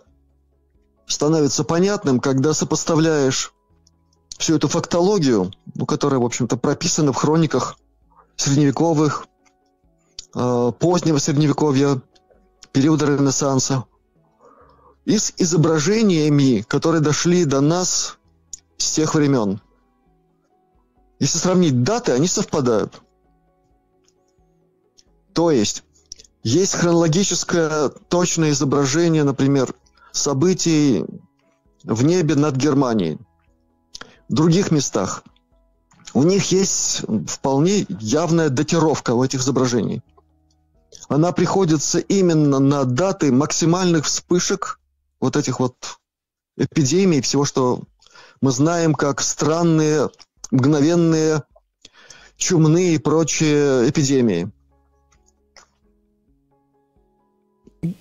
становится 1.07 1.65
понятным, 1.65 2.19
когда 2.19 2.55
сопоставляешь 2.55 3.53
всю 4.39 4.57
эту 4.57 4.69
фактологию, 4.69 5.53
ну, 5.75 5.85
которая, 5.85 6.19
в 6.19 6.25
общем-то, 6.25 6.57
прописана 6.57 7.13
в 7.13 7.17
хрониках 7.17 7.77
средневековых, 8.37 9.27
э, 10.35 10.73
позднего 10.79 11.19
средневековья, 11.19 12.01
периода 12.73 13.05
Ренессанса, 13.05 13.85
и 15.05 15.19
с 15.19 15.33
изображениями, 15.37 16.65
которые 16.69 17.01
дошли 17.01 17.45
до 17.45 17.61
нас 17.61 18.19
с 18.77 18.93
тех 18.93 19.15
времен– 19.15 19.61
если 21.19 21.39
сравнить 21.39 21.83
даты, 21.83 22.13
они 22.13 22.29
совпадают. 22.29 23.03
То 25.33 25.51
есть, 25.51 25.83
есть 26.43 26.75
хронологическое 26.75 27.89
точное 27.89 28.51
изображение, 28.51 29.25
например, 29.25 29.75
событий 30.13 31.05
в 31.83 32.05
небе 32.05 32.35
над 32.35 32.57
Германией. 32.57 33.19
В 34.29 34.35
других 34.35 34.71
местах 34.71 35.25
у 36.15 36.23
них 36.23 36.53
есть 36.53 37.03
вполне 37.27 37.87
явная 37.89 38.49
датировка 38.49 39.15
у 39.15 39.25
этих 39.25 39.41
изображений. 39.41 40.03
Она 41.09 41.33
приходится 41.33 41.99
именно 41.99 42.59
на 42.59 42.85
даты 42.85 43.33
максимальных 43.33 44.05
вспышек 44.05 44.78
вот 45.21 45.37
этих 45.37 45.61
вот 45.61 45.75
эпидемий, 46.57 47.21
всего, 47.21 47.45
что 47.45 47.83
мы 48.41 48.51
знаем 48.51 48.95
как 48.95 49.21
странные, 49.21 50.11
мгновенные, 50.51 51.43
чумные 52.37 52.95
и 52.95 52.99
прочие 52.99 53.89
эпидемии. 53.89 54.51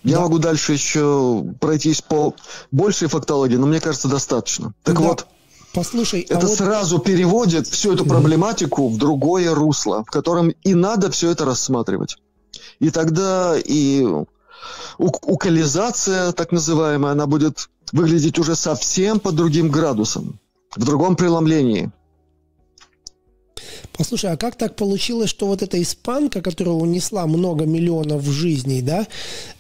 Я 0.03 0.15
да. 0.15 0.21
могу 0.21 0.39
дальше 0.39 0.73
еще 0.73 1.45
пройтись 1.59 2.01
по 2.01 2.33
большей 2.71 3.07
фактологии, 3.07 3.57
но 3.57 3.67
мне 3.67 3.79
кажется, 3.79 4.07
достаточно. 4.07 4.73
Так 4.83 4.95
да. 4.95 5.01
вот, 5.01 5.27
Послушай, 5.73 6.25
а 6.29 6.33
это 6.33 6.45
а 6.45 6.49
вот... 6.49 6.57
сразу 6.57 6.99
переводит 6.99 7.67
всю 7.67 7.93
эту 7.93 8.05
проблематику 8.05 8.89
в 8.89 8.97
другое 8.97 9.53
русло, 9.53 10.03
в 10.03 10.09
котором 10.09 10.49
и 10.49 10.73
надо 10.73 11.11
все 11.11 11.29
это 11.29 11.45
рассматривать. 11.45 12.17
И 12.79 12.89
тогда 12.89 13.55
и 13.57 14.03
укализация, 14.97 16.31
так 16.31 16.51
называемая, 16.51 17.11
она 17.11 17.27
будет 17.27 17.69
выглядеть 17.91 18.39
уже 18.39 18.55
совсем 18.55 19.19
под 19.19 19.35
другим 19.35 19.69
градусом, 19.69 20.39
в 20.75 20.83
другом 20.83 21.15
преломлении. 21.15 21.91
Послушай, 23.93 24.31
а 24.31 24.37
как 24.37 24.55
так 24.55 24.75
получилось, 24.75 25.29
что 25.29 25.47
вот 25.47 25.61
эта 25.61 25.81
испанка, 25.81 26.41
которая 26.41 26.75
унесла 26.75 27.25
много 27.25 27.65
миллионов 27.65 28.23
жизней, 28.25 28.81
да, 28.81 29.07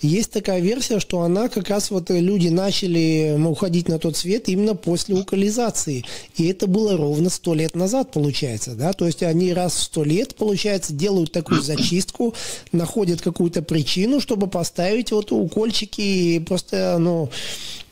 есть 0.01 0.31
такая 0.31 0.59
версия, 0.59 0.99
что 0.99 1.21
она 1.21 1.49
как 1.49 1.69
раз 1.69 1.89
вот 1.91 2.09
люди 2.09 2.49
начали 2.49 3.35
уходить 3.45 3.87
на 3.89 3.99
тот 3.99 4.15
свет 4.15 4.47
именно 4.49 4.75
после 4.75 5.15
укализации. 5.15 6.05
И 6.35 6.47
это 6.47 6.67
было 6.67 6.97
ровно 6.97 7.29
сто 7.29 7.53
лет 7.53 7.75
назад, 7.75 8.11
получается, 8.11 8.75
да, 8.75 8.93
то 8.93 9.05
есть 9.07 9.23
они 9.23 9.53
раз 9.53 9.75
в 9.75 9.83
сто 9.83 10.03
лет, 10.03 10.35
получается, 10.35 10.93
делают 10.93 11.31
такую 11.31 11.61
зачистку, 11.61 12.33
находят 12.71 13.21
какую-то 13.21 13.61
причину, 13.61 14.19
чтобы 14.19 14.47
поставить 14.47 15.11
вот 15.11 15.31
укольчики 15.31 16.01
и 16.01 16.39
просто, 16.39 16.97
ну, 16.99 17.29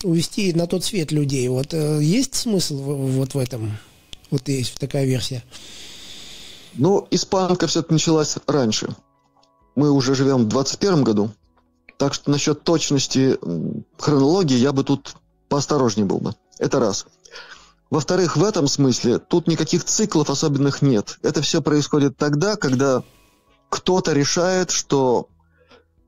увести 0.03 0.53
на 0.53 0.67
тот 0.67 0.83
свет 0.83 1.11
людей. 1.11 1.47
Вот 1.47 1.73
э, 1.73 1.99
есть 2.01 2.35
смысл 2.35 2.77
вот 2.77 3.33
в 3.33 3.37
этом? 3.37 3.77
Вот 4.31 4.47
есть 4.47 4.75
такая 4.75 5.05
версия. 5.05 5.43
Ну, 6.75 7.07
испанка 7.11 7.67
все-таки 7.67 7.93
началась 7.93 8.37
раньше. 8.47 8.95
Мы 9.75 9.91
уже 9.91 10.15
живем 10.15 10.45
в 10.45 10.47
21 10.47 11.03
году. 11.03 11.31
Так 11.97 12.13
что 12.13 12.29
насчет 12.29 12.63
точности 12.63 13.37
хронологии 13.97 14.57
я 14.57 14.73
бы 14.73 14.83
тут 14.83 15.15
поосторожнее 15.47 16.05
был 16.05 16.19
бы. 16.19 16.35
Это 16.59 16.79
раз. 16.79 17.05
Во-вторых, 17.89 18.35
в 18.35 18.43
этом 18.43 18.67
смысле 18.67 19.19
тут 19.19 19.47
никаких 19.47 19.83
циклов 19.85 20.29
особенных 20.29 20.81
нет. 20.81 21.17
Это 21.21 21.41
все 21.41 21.61
происходит 21.61 22.17
тогда, 22.17 22.55
когда 22.55 23.03
кто-то 23.69 24.11
решает, 24.11 24.71
что 24.71 25.29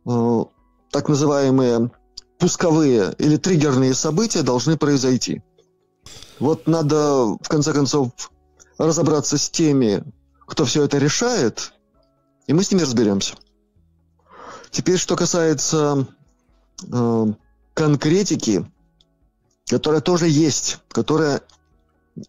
э, 0.06 0.44
так 0.92 1.08
называемые 1.08 1.92
пусковые 2.40 3.14
или 3.18 3.38
триггерные 3.38 3.94
события 3.94 4.42
должны 4.42 4.78
произойти. 4.78 5.44
Вот 6.40 6.68
надо, 6.68 7.38
в 7.42 7.48
конце 7.48 7.74
концов, 7.74 8.12
разобраться 8.78 9.38
с 9.38 9.50
теми, 9.50 10.04
кто 10.48 10.66
все 10.66 10.84
это 10.84 10.98
решает, 10.98 11.74
и 12.48 12.54
мы 12.54 12.64
с 12.64 12.72
ними 12.72 12.82
разберемся. 12.82 13.36
Теперь, 14.72 14.98
что 14.98 15.16
касается 15.16 16.08
э, 16.92 17.26
конкретики, 17.74 18.66
которая 19.68 20.02
тоже 20.02 20.28
есть, 20.30 20.80
которая 20.88 21.42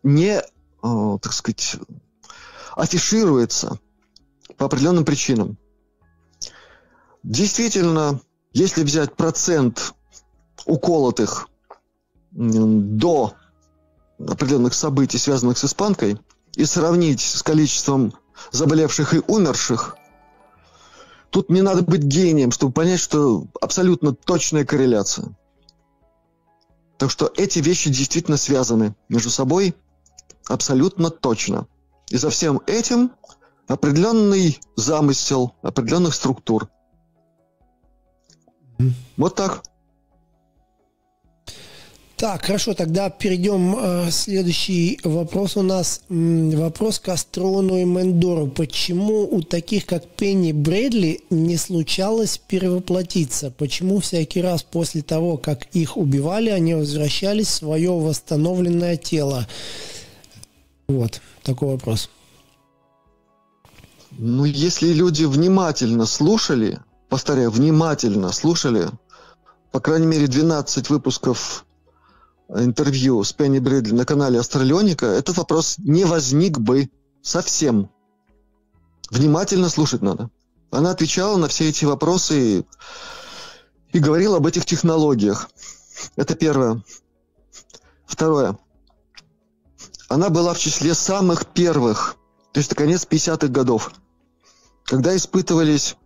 не, 0.02 0.40
э, 0.40 1.18
так 1.22 1.32
сказать, 1.32 1.76
афишируется 2.76 3.78
по 4.56 4.66
определенным 4.66 5.04
причинам. 5.04 5.56
Действительно, 7.22 8.20
если 8.52 8.82
взять 8.82 9.14
процент 9.14 9.94
уколотых 10.66 11.48
до 12.30 13.34
определенных 14.18 14.74
событий, 14.74 15.18
связанных 15.18 15.58
с 15.58 15.64
испанкой, 15.64 16.18
и 16.54 16.64
сравнить 16.64 17.20
с 17.20 17.42
количеством 17.42 18.12
заболевших 18.50 19.14
и 19.14 19.22
умерших, 19.26 19.96
тут 21.30 21.50
не 21.50 21.62
надо 21.62 21.82
быть 21.82 22.02
гением, 22.02 22.50
чтобы 22.50 22.72
понять, 22.72 23.00
что 23.00 23.46
абсолютно 23.60 24.14
точная 24.14 24.64
корреляция. 24.64 25.36
Так 26.96 27.10
что 27.10 27.32
эти 27.36 27.60
вещи 27.60 27.90
действительно 27.90 28.36
связаны 28.36 28.94
между 29.08 29.30
собой 29.30 29.74
абсолютно 30.48 31.10
точно. 31.10 31.66
И 32.10 32.16
за 32.16 32.30
всем 32.30 32.60
этим 32.66 33.12
определенный 33.68 34.58
замысел 34.76 35.54
определенных 35.62 36.14
структур. 36.14 36.68
Вот 39.16 39.34
так. 39.34 39.62
Так, 42.18 42.46
хорошо, 42.46 42.74
тогда 42.74 43.10
перейдем. 43.10 43.76
Э, 43.78 44.10
следующий 44.10 44.98
вопрос 45.04 45.56
у 45.56 45.62
нас. 45.62 46.02
Вопрос 46.08 46.98
к 46.98 47.10
Астрону 47.10 47.78
и 47.78 47.84
Мендору. 47.84 48.48
Почему 48.48 49.22
у 49.22 49.40
таких, 49.40 49.86
как 49.86 50.04
Пенни 50.04 50.50
Брэдли, 50.50 51.20
не 51.30 51.56
случалось 51.56 52.36
перевоплотиться? 52.36 53.52
Почему 53.52 54.00
всякий 54.00 54.42
раз 54.42 54.64
после 54.64 55.02
того, 55.02 55.36
как 55.36 55.66
их 55.66 55.96
убивали, 55.96 56.50
они 56.50 56.74
возвращались 56.74 57.46
в 57.46 57.54
свое 57.54 57.92
восстановленное 57.92 58.96
тело? 58.96 59.46
Вот, 60.88 61.20
такой 61.44 61.68
вопрос. 61.68 62.10
Ну, 64.18 64.44
если 64.44 64.88
люди 64.88 65.22
внимательно 65.22 66.04
слушали, 66.04 66.80
повторяю, 67.08 67.52
внимательно 67.52 68.32
слушали, 68.32 68.88
по 69.70 69.78
крайней 69.78 70.06
мере, 70.06 70.26
12 70.26 70.90
выпусков 70.90 71.64
интервью 72.54 73.22
с 73.22 73.32
Пенни 73.32 73.58
Брэдли 73.58 73.92
на 73.92 74.04
канале 74.04 74.38
Астралионика, 74.38 75.06
этот 75.06 75.36
вопрос 75.36 75.76
не 75.78 76.04
возник 76.04 76.58
бы 76.58 76.90
совсем. 77.22 77.90
Внимательно 79.10 79.68
слушать 79.68 80.02
надо. 80.02 80.30
Она 80.70 80.90
отвечала 80.90 81.36
на 81.36 81.48
все 81.48 81.68
эти 81.68 81.84
вопросы 81.84 82.60
и, 82.60 82.64
и 83.92 83.98
говорила 83.98 84.36
об 84.36 84.46
этих 84.46 84.66
технологиях. 84.66 85.48
Это 86.16 86.34
первое. 86.34 86.82
Второе. 88.06 88.58
Она 90.08 90.30
была 90.30 90.54
в 90.54 90.58
числе 90.58 90.94
самых 90.94 91.46
первых, 91.46 92.16
то 92.52 92.58
есть 92.58 92.72
это 92.72 92.76
конец 92.76 93.06
50-х 93.08 93.48
годов, 93.48 93.92
когда 94.84 95.14
испытывались 95.14 95.96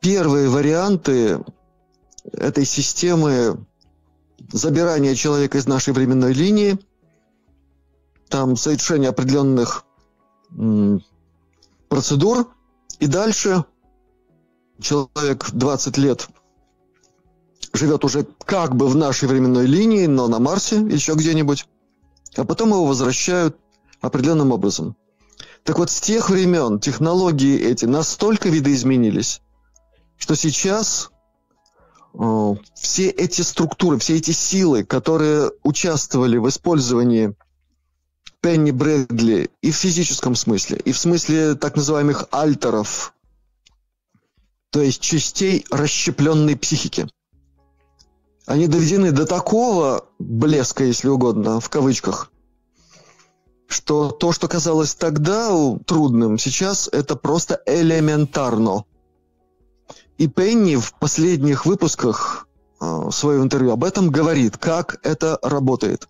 первые 0.00 0.48
варианты 0.48 1.44
этой 2.32 2.64
системы 2.64 3.66
забирание 4.52 5.14
человека 5.14 5.58
из 5.58 5.66
нашей 5.66 5.92
временной 5.92 6.32
линии, 6.32 6.78
там 8.28 8.56
совершение 8.56 9.10
определенных 9.10 9.84
процедур, 11.88 12.48
и 12.98 13.06
дальше 13.06 13.64
человек 14.80 15.50
20 15.50 15.98
лет 15.98 16.28
живет 17.72 18.04
уже 18.04 18.26
как 18.44 18.74
бы 18.74 18.88
в 18.88 18.96
нашей 18.96 19.28
временной 19.28 19.66
линии, 19.66 20.06
но 20.06 20.28
на 20.28 20.38
Марсе, 20.38 20.76
еще 20.76 21.14
где-нибудь, 21.14 21.66
а 22.36 22.44
потом 22.44 22.70
его 22.70 22.86
возвращают 22.86 23.56
определенным 24.00 24.52
образом. 24.52 24.96
Так 25.64 25.78
вот, 25.78 25.90
с 25.90 26.00
тех 26.00 26.30
времен 26.30 26.78
технологии 26.78 27.58
эти 27.58 27.86
настолько 27.86 28.48
видоизменились, 28.48 29.42
что 30.16 30.36
сейчас 30.36 31.10
все 32.74 33.10
эти 33.10 33.42
структуры, 33.42 33.98
все 33.98 34.16
эти 34.16 34.30
силы, 34.30 34.84
которые 34.84 35.50
участвовали 35.62 36.38
в 36.38 36.48
использовании 36.48 37.34
Пенни 38.40 38.70
Брэдли 38.70 39.50
и 39.60 39.70
в 39.70 39.76
физическом 39.76 40.34
смысле, 40.34 40.78
и 40.78 40.92
в 40.92 40.98
смысле 40.98 41.56
так 41.56 41.76
называемых 41.76 42.28
альтеров, 42.30 43.12
то 44.70 44.80
есть 44.80 45.00
частей 45.00 45.66
расщепленной 45.70 46.56
психики. 46.56 47.08
Они 48.46 48.68
доведены 48.68 49.10
до 49.10 49.26
такого 49.26 50.06
блеска, 50.18 50.84
если 50.84 51.08
угодно, 51.08 51.60
в 51.60 51.68
кавычках, 51.68 52.30
что 53.66 54.10
то, 54.10 54.32
что 54.32 54.48
казалось 54.48 54.94
тогда 54.94 55.50
трудным, 55.84 56.38
сейчас 56.38 56.88
это 56.92 57.16
просто 57.16 57.60
элементарно. 57.66 58.84
И 60.18 60.28
Пенни 60.28 60.76
в 60.76 60.94
последних 60.94 61.66
выпусках 61.66 62.48
э, 62.80 63.08
своего 63.10 63.42
интервью 63.42 63.72
об 63.72 63.84
этом 63.84 64.10
говорит, 64.10 64.56
как 64.56 64.98
это 65.02 65.38
работает. 65.42 66.08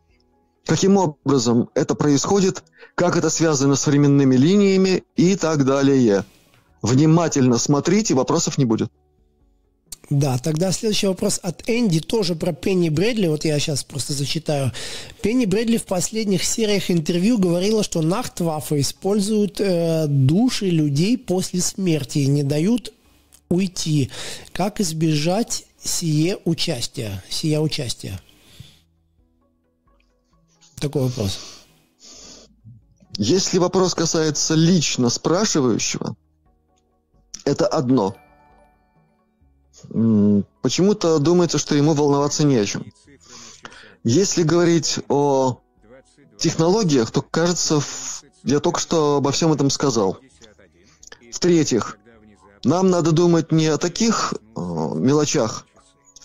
Каким 0.64 0.96
образом 0.96 1.70
это 1.74 1.94
происходит, 1.94 2.64
как 2.94 3.16
это 3.16 3.30
связано 3.30 3.76
с 3.76 3.86
временными 3.86 4.36
линиями 4.36 5.04
и 5.16 5.36
так 5.36 5.64
далее. 5.64 6.24
Внимательно 6.82 7.58
смотрите, 7.58 8.14
вопросов 8.14 8.58
не 8.58 8.64
будет. 8.64 8.90
Да, 10.08 10.38
тогда 10.38 10.70
следующий 10.70 11.08
вопрос 11.08 11.40
от 11.42 11.68
Энди, 11.68 11.98
тоже 11.98 12.36
про 12.36 12.52
Пенни 12.52 12.90
Брэдли. 12.90 13.26
Вот 13.26 13.44
я 13.44 13.58
сейчас 13.58 13.82
просто 13.82 14.12
зачитаю. 14.12 14.70
Пенни 15.20 15.46
Брэдли 15.46 15.78
в 15.78 15.84
последних 15.84 16.44
сериях 16.44 16.90
интервью 16.92 17.38
говорила, 17.38 17.82
что 17.82 18.02
Нахтваффе 18.02 18.80
используют 18.80 19.60
э, 19.60 20.06
души 20.06 20.66
людей 20.66 21.18
после 21.18 21.60
смерти 21.60 22.18
и 22.18 22.26
не 22.28 22.44
дают 22.44 22.92
уйти. 23.48 24.10
Как 24.52 24.80
избежать 24.80 25.66
сие 25.82 26.38
участия? 26.44 27.22
Сия 27.28 27.60
участия? 27.60 28.20
Такой 30.76 31.02
вопрос. 31.02 31.38
Если 33.18 33.58
вопрос 33.58 33.94
касается 33.94 34.54
лично 34.54 35.08
спрашивающего, 35.08 36.16
это 37.44 37.66
одно. 37.66 38.14
Почему-то 40.62 41.18
думается, 41.18 41.58
что 41.58 41.74
ему 41.74 41.94
волноваться 41.94 42.44
не 42.44 42.56
о 42.56 42.66
чем. 42.66 42.92
Если 44.04 44.42
говорить 44.42 45.00
о 45.08 45.60
технологиях, 46.38 47.10
то, 47.10 47.22
кажется, 47.22 47.80
я 48.42 48.60
только 48.60 48.80
что 48.80 49.16
обо 49.16 49.32
всем 49.32 49.52
этом 49.52 49.70
сказал. 49.70 50.18
В-третьих, 51.32 51.98
нам 52.66 52.90
надо 52.90 53.12
думать 53.12 53.52
не 53.52 53.66
о 53.68 53.78
таких 53.78 54.34
э, 54.34 54.60
мелочах, 54.60 55.66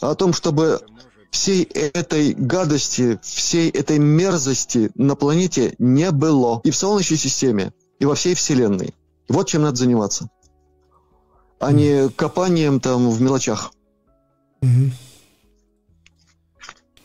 а 0.02 0.12
о 0.12 0.16
том, 0.16 0.34
чтобы 0.34 0.82
всей 1.30 1.64
этой 1.64 2.34
гадости, 2.34 3.20
всей 3.22 3.70
этой 3.70 4.00
мерзости 4.00 4.92
на 4.96 5.16
планете 5.16 5.76
не 5.78 6.10
было. 6.12 6.60
И 6.64 6.72
в 6.72 6.76
Солнечной 6.76 7.20
системе, 7.20 7.74
и 8.00 8.06
во 8.06 8.16
всей 8.16 8.34
Вселенной. 8.34 8.96
Вот 9.30 9.48
чем 9.48 9.62
надо 9.62 9.78
заниматься. 9.78 10.30
А 11.60 11.72
не 11.72 12.10
копанием 12.10 12.80
там 12.80 13.10
в 13.12 13.22
мелочах. 13.22 13.72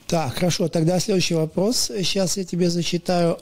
Так, 0.07 0.35
хорошо, 0.35 0.69
тогда 0.69 1.01
следующий 1.01 1.35
вопрос. 1.35 1.91
Сейчас 1.97 2.37
я 2.37 2.45
тебе 2.45 2.71
зачитаю. 2.71 3.39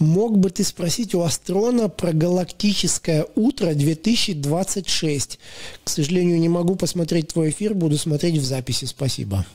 Мог 0.00 0.36
бы 0.36 0.50
ты 0.50 0.64
спросить 0.64 1.14
у 1.14 1.20
Астрона 1.20 1.88
про 1.88 2.12
галактическое 2.12 3.26
утро 3.36 3.72
2026? 3.74 5.38
К 5.84 5.88
сожалению, 5.88 6.40
не 6.40 6.48
могу 6.48 6.74
посмотреть 6.74 7.28
твой 7.28 7.50
эфир, 7.50 7.74
буду 7.74 7.96
смотреть 7.96 8.38
в 8.38 8.44
записи. 8.44 8.86
Спасибо. 8.86 9.46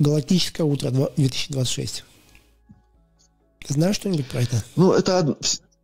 Галактическое 0.00 0.66
утро 0.66 0.90
2026. 0.90 2.04
Ты 3.66 3.74
знаешь 3.74 3.96
что-нибудь 3.96 4.26
про 4.26 4.42
это? 4.42 4.64
Ну, 4.74 4.92
это 4.92 5.36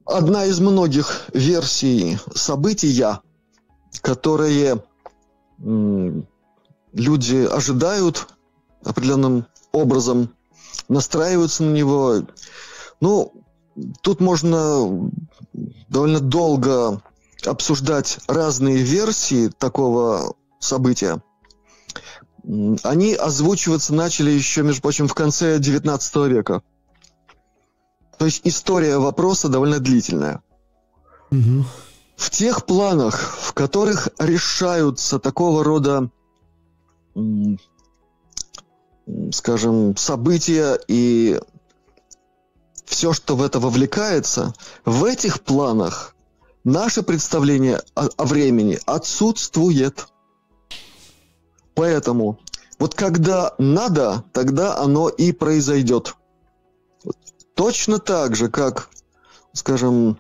одна 0.05 0.45
из 0.47 0.59
многих 0.59 1.29
версий 1.33 2.19
события, 2.35 3.21
которые 4.01 4.83
люди 6.93 7.47
ожидают 7.47 8.27
определенным 8.87 9.47
образом, 9.73 10.31
настраиваются 10.89 11.65
на 11.65 11.75
него. 11.75 12.23
Ну, 13.01 13.33
тут 14.01 14.21
можно 14.21 15.11
довольно 15.89 16.21
долго 16.21 17.03
обсуждать 17.45 18.19
разные 18.29 18.79
версии 18.79 19.49
такого 19.49 20.35
события 20.59 21.21
они 22.83 23.15
озвучиваться 23.15 23.95
начали 23.95 24.31
еще, 24.31 24.63
между 24.63 24.83
прочим, 24.83 25.09
в 25.09 25.15
конце 25.15 25.59
XIX 25.59 26.29
века. 26.29 26.63
То 28.19 28.25
есть 28.25 28.43
история 28.45 28.99
вопроса 28.99 29.49
довольно 29.49 29.79
длительная. 29.79 30.43
Угу. 31.31 31.65
В 32.17 32.31
тех 32.31 32.65
планах, 32.65 33.37
в 33.41 33.53
которых 33.53 34.09
решаются 34.19 35.19
такого 35.19 35.65
рода, 35.65 36.09
скажем, 39.33 39.97
события 39.97 40.79
и 40.89 41.41
все, 42.85 43.13
что 43.13 43.37
в 43.37 43.43
это 43.43 43.61
вовлекается, 43.61 44.55
в 44.85 45.05
этих 45.05 45.43
планах 45.43 46.15
наше 46.65 47.03
представление 47.03 47.83
о, 47.95 48.09
о 48.17 48.25
времени 48.25 48.79
отсутствует. 48.87 50.09
Поэтому 51.75 52.39
вот 52.79 52.95
когда 52.95 53.55
надо, 53.59 54.25
тогда 54.33 54.79
оно 54.79 55.09
и 55.09 55.33
произойдет. 55.33 56.15
Точно 57.55 57.99
так 57.99 58.37
же, 58.37 58.49
как, 58.49 58.91
скажем, 59.53 60.19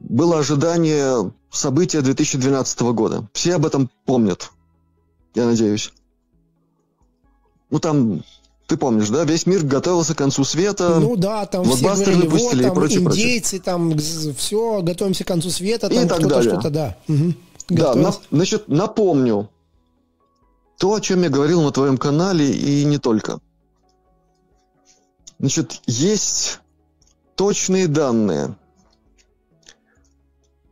было 0.00 0.38
ожидание 0.38 1.32
события 1.50 2.00
2012 2.00 2.80
года. 2.80 3.28
Все 3.32 3.54
об 3.56 3.66
этом 3.66 3.90
помнят, 4.04 4.50
я 5.34 5.44
надеюсь. 5.46 5.92
Ну 7.70 7.78
там, 7.80 8.22
ты 8.66 8.76
помнишь, 8.76 9.08
да, 9.08 9.24
весь 9.24 9.46
мир 9.46 9.64
готовился 9.64 10.14
к 10.14 10.18
концу 10.18 10.44
света. 10.44 10.98
Ну 11.00 11.16
да, 11.16 11.46
там 11.46 11.64
все 11.64 11.94
говорили, 11.94 12.26
вот, 12.26 12.52
там 12.52 12.60
и 12.60 12.74
прочее, 12.74 13.00
индейцы, 13.00 13.60
прочее. 13.60 13.62
там 13.62 13.98
все, 14.36 14.82
готовимся 14.82 15.24
к 15.24 15.28
концу 15.28 15.50
света, 15.50 15.88
там 15.88 16.04
и 16.04 16.08
так 16.08 16.26
далее. 16.26 16.52
что-то, 16.52 16.70
да. 16.70 16.96
Угу. 17.08 17.34
Да, 17.68 17.94
на, 17.94 18.12
значит, 18.30 18.68
напомню, 18.68 19.48
то, 20.78 20.94
о 20.94 21.00
чем 21.00 21.22
я 21.22 21.30
говорил 21.30 21.62
на 21.62 21.72
твоем 21.72 21.96
канале 21.96 22.50
и 22.50 22.84
не 22.84 22.98
только. 22.98 23.40
Значит, 25.38 25.80
есть 25.86 26.60
точные 27.34 27.88
данные 27.88 28.56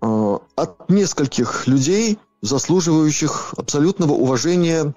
э, 0.01 0.39
от 0.57 0.91
нескольких 0.91 1.67
людей, 1.67 2.19
заслуживающих 2.43 3.55
абсолютного 3.57 4.13
уважения 4.13 4.95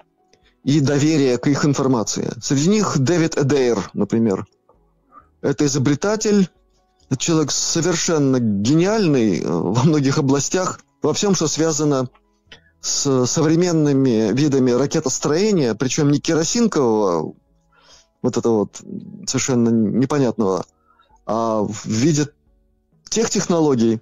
и 0.64 0.80
доверия 0.80 1.38
к 1.38 1.46
их 1.46 1.64
информации. 1.64 2.32
Среди 2.42 2.68
них 2.68 2.98
Дэвид 2.98 3.38
Эдейр, 3.38 3.90
например. 3.94 4.46
Это 5.40 5.66
изобретатель, 5.66 6.48
человек 7.16 7.52
совершенно 7.52 8.38
гениальный 8.40 9.40
э, 9.40 9.48
во 9.48 9.82
многих 9.84 10.18
областях, 10.18 10.80
во 11.00 11.14
всем, 11.14 11.34
что 11.34 11.46
связано 11.46 12.08
с 12.80 13.26
современными 13.26 14.32
видами 14.32 14.70
ракетостроения, 14.72 15.74
причем 15.74 16.10
не 16.10 16.20
керосинкового, 16.20 17.34
вот 18.22 18.36
это 18.36 18.48
вот 18.48 18.80
совершенно 19.26 19.68
непонятного, 19.68 20.64
а 21.26 21.62
в 21.62 21.86
виде 21.86 22.28
тех 23.08 23.30
технологий, 23.30 24.00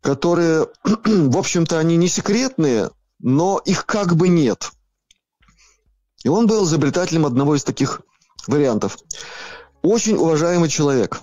которые, 0.00 0.68
в 0.84 1.36
общем-то, 1.36 1.78
они 1.78 1.96
не 1.96 2.08
секретные, 2.08 2.90
но 3.20 3.60
их 3.64 3.86
как 3.86 4.16
бы 4.16 4.28
нет. 4.28 4.72
И 6.24 6.28
он 6.28 6.46
был 6.46 6.64
изобретателем 6.64 7.26
одного 7.26 7.54
из 7.54 7.62
таких 7.62 8.00
вариантов. 8.48 8.98
Очень 9.82 10.16
уважаемый 10.16 10.70
человек, 10.70 11.20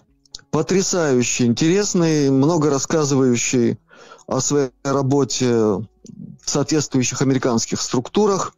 потрясающий, 0.51 1.45
интересный, 1.47 2.29
много 2.29 2.69
рассказывающий 2.69 3.79
о 4.27 4.39
своей 4.39 4.69
работе 4.83 5.49
в 5.49 5.85
соответствующих 6.45 7.21
американских 7.21 7.81
структурах. 7.81 8.53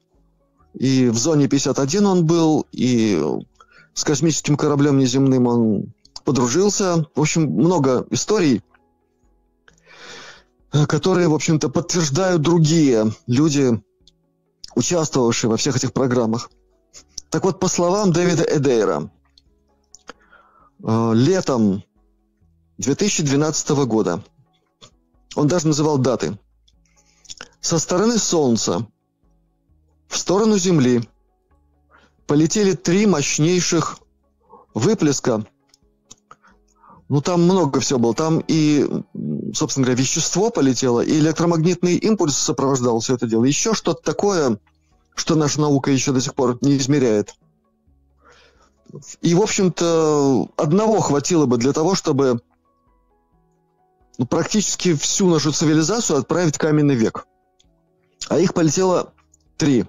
И 0.74 1.08
в 1.08 1.18
зоне 1.18 1.48
51 1.48 2.06
он 2.06 2.26
был, 2.26 2.68
и 2.72 3.22
с 3.94 4.04
космическим 4.04 4.58
кораблем 4.58 4.98
неземным 4.98 5.48
он 5.48 5.94
подружился. 6.26 7.06
В 7.16 7.22
общем, 7.22 7.44
много 7.44 8.06
историй, 8.10 8.62
которые, 10.72 11.30
в 11.30 11.34
общем-то, 11.34 11.70
подтверждают 11.70 12.42
другие 12.42 13.14
люди, 13.28 13.82
участвовавшие 14.76 15.50
во 15.50 15.58
всех 15.58 15.76
этих 15.76 15.94
программах. 15.94 16.50
Так 17.30 17.44
вот, 17.44 17.60
по 17.60 17.68
словам 17.68 18.12
Дэвида 18.12 18.44
Эдейра, 18.44 19.12
э, 20.84 21.12
летом 21.14 21.84
2012 22.78 23.86
года 23.86 24.24
он 25.36 25.48
даже 25.48 25.68
называл 25.68 25.98
даты. 25.98 26.38
Со 27.60 27.80
стороны 27.80 28.18
Солнца 28.18 28.88
в 30.08 30.18
сторону 30.18 30.58
Земли 30.58 31.08
полетели 32.28 32.74
три 32.74 33.06
мощнейших 33.06 34.00
выплеска. 34.74 35.46
Ну, 37.10 37.22
там 37.22 37.44
много 37.44 37.80
всего 37.80 38.00
было. 38.00 38.14
Там 38.14 38.44
и, 38.48 38.88
собственно 39.54 39.86
говоря, 39.86 40.02
вещество 40.02 40.50
полетело, 40.50 41.02
и 41.02 41.20
электромагнитный 41.20 41.96
импульс 41.96 42.36
сопровождал 42.36 43.00
все 43.00 43.16
это 43.16 43.28
дело. 43.28 43.46
Еще 43.46 43.74
что-то 43.74 44.02
такое, 44.04 44.58
что 45.16 45.36
наша 45.36 45.62
наука 45.62 45.92
еще 45.92 46.12
до 46.12 46.22
сих 46.22 46.34
пор 46.34 46.58
не 46.62 46.78
измеряет. 46.78 47.36
И, 49.22 49.34
в 49.34 49.42
общем-то, 49.42 50.50
одного 50.56 51.00
хватило 51.00 51.46
бы 51.46 51.58
для 51.58 51.74
того, 51.74 51.96
чтобы 51.96 52.42
ну, 54.18 54.26
практически 54.28 54.94
всю 54.94 55.30
нашу 55.30 55.52
цивилизацию 55.52 56.20
отправить 56.20 56.56
в 56.56 56.60
каменный 56.60 56.96
век. 56.96 57.28
А 58.30 58.38
их 58.38 58.54
полетело 58.54 59.14
три. 59.58 59.86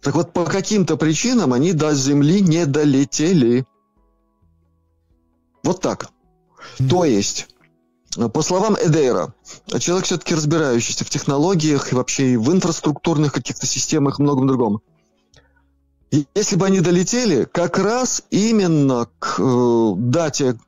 Так 0.00 0.14
вот, 0.14 0.32
по 0.32 0.44
каким-то 0.44 0.96
причинам 0.96 1.52
они 1.52 1.72
до 1.72 1.94
Земли 1.94 2.40
не 2.40 2.66
долетели. 2.66 3.66
Вот 5.62 5.80
так. 5.80 6.08
Mm-hmm. 6.78 6.88
То 6.88 7.04
есть, 7.04 7.48
По 8.16 8.42
словам 8.42 8.74
Эдейра, 8.74 9.34
человек 9.78 10.06
все-таки 10.06 10.34
разбирающийся 10.34 11.04
в 11.04 11.10
технологиях 11.10 11.92
и 11.92 11.94
вообще 11.94 12.36
в 12.36 12.52
инфраструктурных 12.52 13.32
каких-то 13.32 13.66
системах 13.66 14.18
и 14.18 14.22
многом 14.22 14.48
другом. 14.48 14.80
Если 16.10 16.56
бы 16.56 16.66
они 16.66 16.80
долетели, 16.80 17.44
как 17.44 17.78
раз 17.78 18.24
именно 18.30 19.08
к 19.20 19.36
э, 19.38 19.92
дате, 19.96 20.58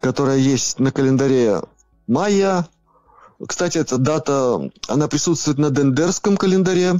которая 0.00 0.38
есть 0.38 0.80
на 0.80 0.90
календаре 0.90 1.62
майя, 2.08 2.66
кстати, 3.46 3.78
эта 3.78 3.98
дата, 3.98 4.70
она 4.88 5.06
присутствует 5.06 5.58
на 5.58 5.70
Дендерском 5.70 6.36
календаре, 6.36 6.94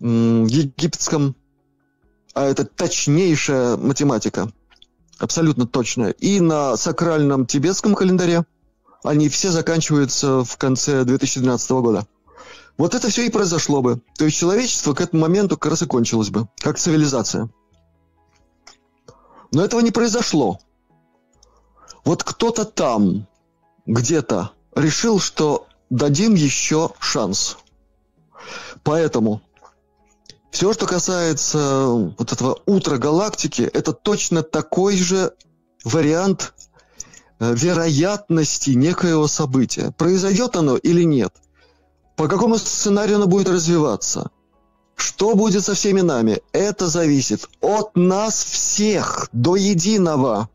египетском, 0.00 1.34
а 2.34 2.44
это 2.44 2.64
точнейшая 2.64 3.76
математика, 3.76 4.50
абсолютно 5.18 5.66
точная. 5.66 6.10
И 6.10 6.40
на 6.40 6.76
сакральном 6.76 7.46
тибетском 7.46 7.94
календаре 7.94 8.44
они 9.02 9.28
все 9.28 9.50
заканчиваются 9.50 10.44
в 10.44 10.56
конце 10.56 11.04
2012 11.04 11.70
года. 11.70 12.06
Вот 12.78 12.94
это 12.94 13.08
все 13.08 13.26
и 13.26 13.30
произошло 13.30 13.80
бы. 13.80 14.00
То 14.18 14.24
есть 14.24 14.36
человечество 14.36 14.92
к 14.92 15.00
этому 15.00 15.22
моменту 15.22 15.56
как 15.56 15.70
раз 15.70 15.82
и 15.82 15.86
кончилось 15.86 16.30
бы, 16.30 16.48
как 16.58 16.78
цивилизация. 16.78 17.48
Но 19.52 19.64
этого 19.64 19.80
не 19.80 19.90
произошло. 19.90 20.58
Вот 22.04 22.22
кто-то 22.22 22.64
там, 22.64 23.26
где-то, 23.86 24.52
решил, 24.74 25.18
что 25.18 25.66
дадим 25.88 26.34
еще 26.34 26.90
шанс. 26.98 27.56
Поэтому 28.82 29.40
все, 30.50 30.72
что 30.72 30.86
касается 30.86 31.86
вот 32.18 32.32
этого 32.32 32.58
утра 32.66 32.96
галактики, 32.98 33.62
это 33.62 33.92
точно 33.92 34.42
такой 34.42 34.96
же 34.96 35.32
вариант 35.84 36.54
э, 37.38 37.54
вероятности 37.54 38.70
некоего 38.70 39.26
события. 39.28 39.92
Произойдет 39.96 40.56
оно 40.56 40.76
или 40.76 41.02
нет? 41.02 41.34
По 42.16 42.28
какому 42.28 42.56
сценарию 42.58 43.16
оно 43.16 43.26
будет 43.26 43.48
развиваться? 43.48 44.30
Что 44.96 45.34
будет 45.34 45.62
со 45.62 45.74
всеми 45.74 46.00
нами? 46.00 46.40
Это 46.52 46.88
зависит 46.88 47.48
от 47.60 47.94
нас 47.94 48.42
всех 48.42 49.28
до 49.32 49.56
единого. 49.56 50.48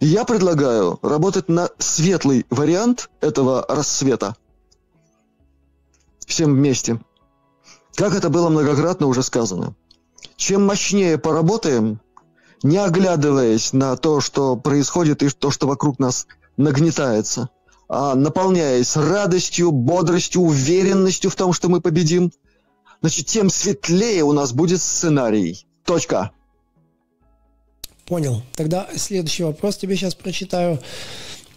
Я 0.00 0.24
предлагаю 0.24 0.98
работать 1.02 1.48
на 1.48 1.68
светлый 1.78 2.46
вариант 2.48 3.10
этого 3.20 3.64
рассвета. 3.68 4.34
Всем 6.26 6.54
вместе. 6.54 7.00
Как 7.96 8.14
это 8.14 8.28
было 8.28 8.48
многократно 8.48 9.06
уже 9.06 9.22
сказано. 9.22 9.74
Чем 10.36 10.66
мощнее 10.66 11.16
поработаем, 11.18 12.00
не 12.62 12.78
оглядываясь 12.78 13.72
на 13.72 13.96
то, 13.96 14.20
что 14.20 14.56
происходит 14.56 15.22
и 15.22 15.28
то, 15.28 15.50
что 15.50 15.66
вокруг 15.66 15.98
нас 15.98 16.26
нагнетается, 16.56 17.50
а 17.88 18.14
наполняясь 18.14 18.96
радостью, 18.96 19.70
бодростью, 19.70 20.42
уверенностью 20.42 21.30
в 21.30 21.36
том, 21.36 21.52
что 21.52 21.68
мы 21.68 21.80
победим, 21.80 22.32
значит, 23.00 23.26
тем 23.26 23.50
светлее 23.50 24.24
у 24.24 24.32
нас 24.32 24.52
будет 24.52 24.80
сценарий. 24.80 25.66
Точка. 25.84 26.30
Понял. 28.06 28.42
Тогда 28.54 28.88
следующий 28.96 29.44
вопрос 29.44 29.76
тебе 29.76 29.96
сейчас 29.96 30.14
прочитаю. 30.14 30.80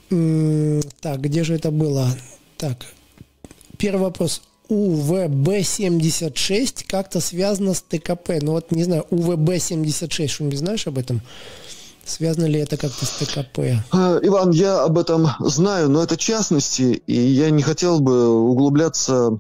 Так, 0.10 1.22
где 1.22 1.44
же 1.44 1.56
это 1.56 1.72
было? 1.72 2.08
Так, 2.58 2.78
первый 3.78 4.04
вопрос. 4.04 4.42
УВБ-76 4.70 6.86
как-то 6.88 7.20
связано 7.20 7.74
с 7.74 7.82
ТКП. 7.82 8.40
Ну 8.42 8.54
вот, 8.54 8.72
не 8.72 8.84
знаю, 8.84 9.06
УВБ-76, 9.10 10.28
что-нибудь 10.28 10.60
знаешь 10.60 10.88
об 10.88 10.98
этом? 10.98 11.22
Связано 12.06 12.46
ли 12.46 12.60
это 12.60 12.78
как-то 12.78 13.06
с 13.06 13.10
ТКП? 13.10 13.60
Э, 13.60 13.82
Иван, 14.22 14.52
я 14.52 14.84
об 14.84 14.98
этом 14.98 15.28
знаю, 15.40 15.90
но 15.90 16.04
это 16.04 16.16
частности, 16.16 17.02
и 17.06 17.14
я 17.14 17.50
не 17.50 17.64
хотел 17.64 18.00
бы 18.00 18.30
углубляться 18.30 19.40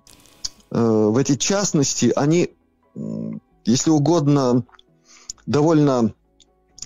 э, 0.72 0.80
в 0.80 1.18
эти 1.18 1.36
частности. 1.36 2.12
Они, 2.16 2.50
если 3.66 3.90
угодно, 3.90 4.66
довольно 5.46 6.14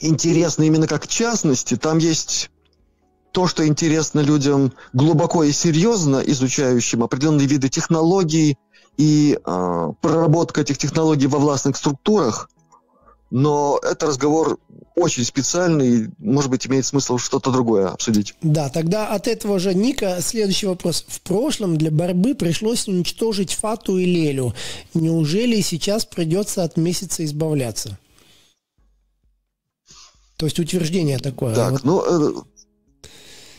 интересны 0.02 0.68
именно 0.68 0.88
как 0.88 1.08
частности. 1.08 1.78
Там 1.78 1.98
есть 1.98 2.52
то, 3.32 3.48
что 3.48 3.66
интересно 3.66 4.20
людям 4.20 4.74
глубоко 4.94 5.44
и 5.44 5.52
серьезно 5.52 6.18
изучающим 6.26 7.04
определенные 7.04 7.48
виды 7.48 7.70
технологий 7.70 8.58
и 8.98 9.40
э, 9.44 9.94
проработка 10.02 10.62
этих 10.62 10.78
технологий 10.78 11.28
во 11.28 11.40
властных 11.40 11.78
структурах. 11.78 12.50
Но 13.30 13.80
это 13.82 14.08
разговор 14.08 14.60
очень 14.96 15.24
специальный, 15.24 16.10
может 16.20 16.50
быть, 16.50 16.68
имеет 16.68 16.86
смысл 16.86 17.18
что-то 17.18 17.50
другое 17.52 17.88
обсудить. 17.88 18.36
Да, 18.42 18.68
тогда 18.68 19.08
от 19.08 19.28
этого 19.28 19.58
же 19.58 19.74
Ника 19.74 20.18
следующий 20.22 20.68
вопрос. 20.68 21.06
В 21.08 21.22
прошлом 21.22 21.78
для 21.78 21.92
борьбы 21.92 22.36
пришлось 22.36 22.90
уничтожить 22.90 23.54
Фату 23.54 23.98
и 23.98 24.06
Лелю. 24.06 24.54
Неужели 24.94 25.62
сейчас 25.62 26.06
придется 26.06 26.66
от 26.66 26.76
месяца 26.76 27.24
избавляться? 27.24 27.98
То 30.36 30.46
есть 30.46 30.60
утверждение 30.60 31.20
такое. 31.20 31.56
Так, 31.56 31.72
вот... 31.72 31.84
ну, 31.84 32.02
э, 32.04 32.34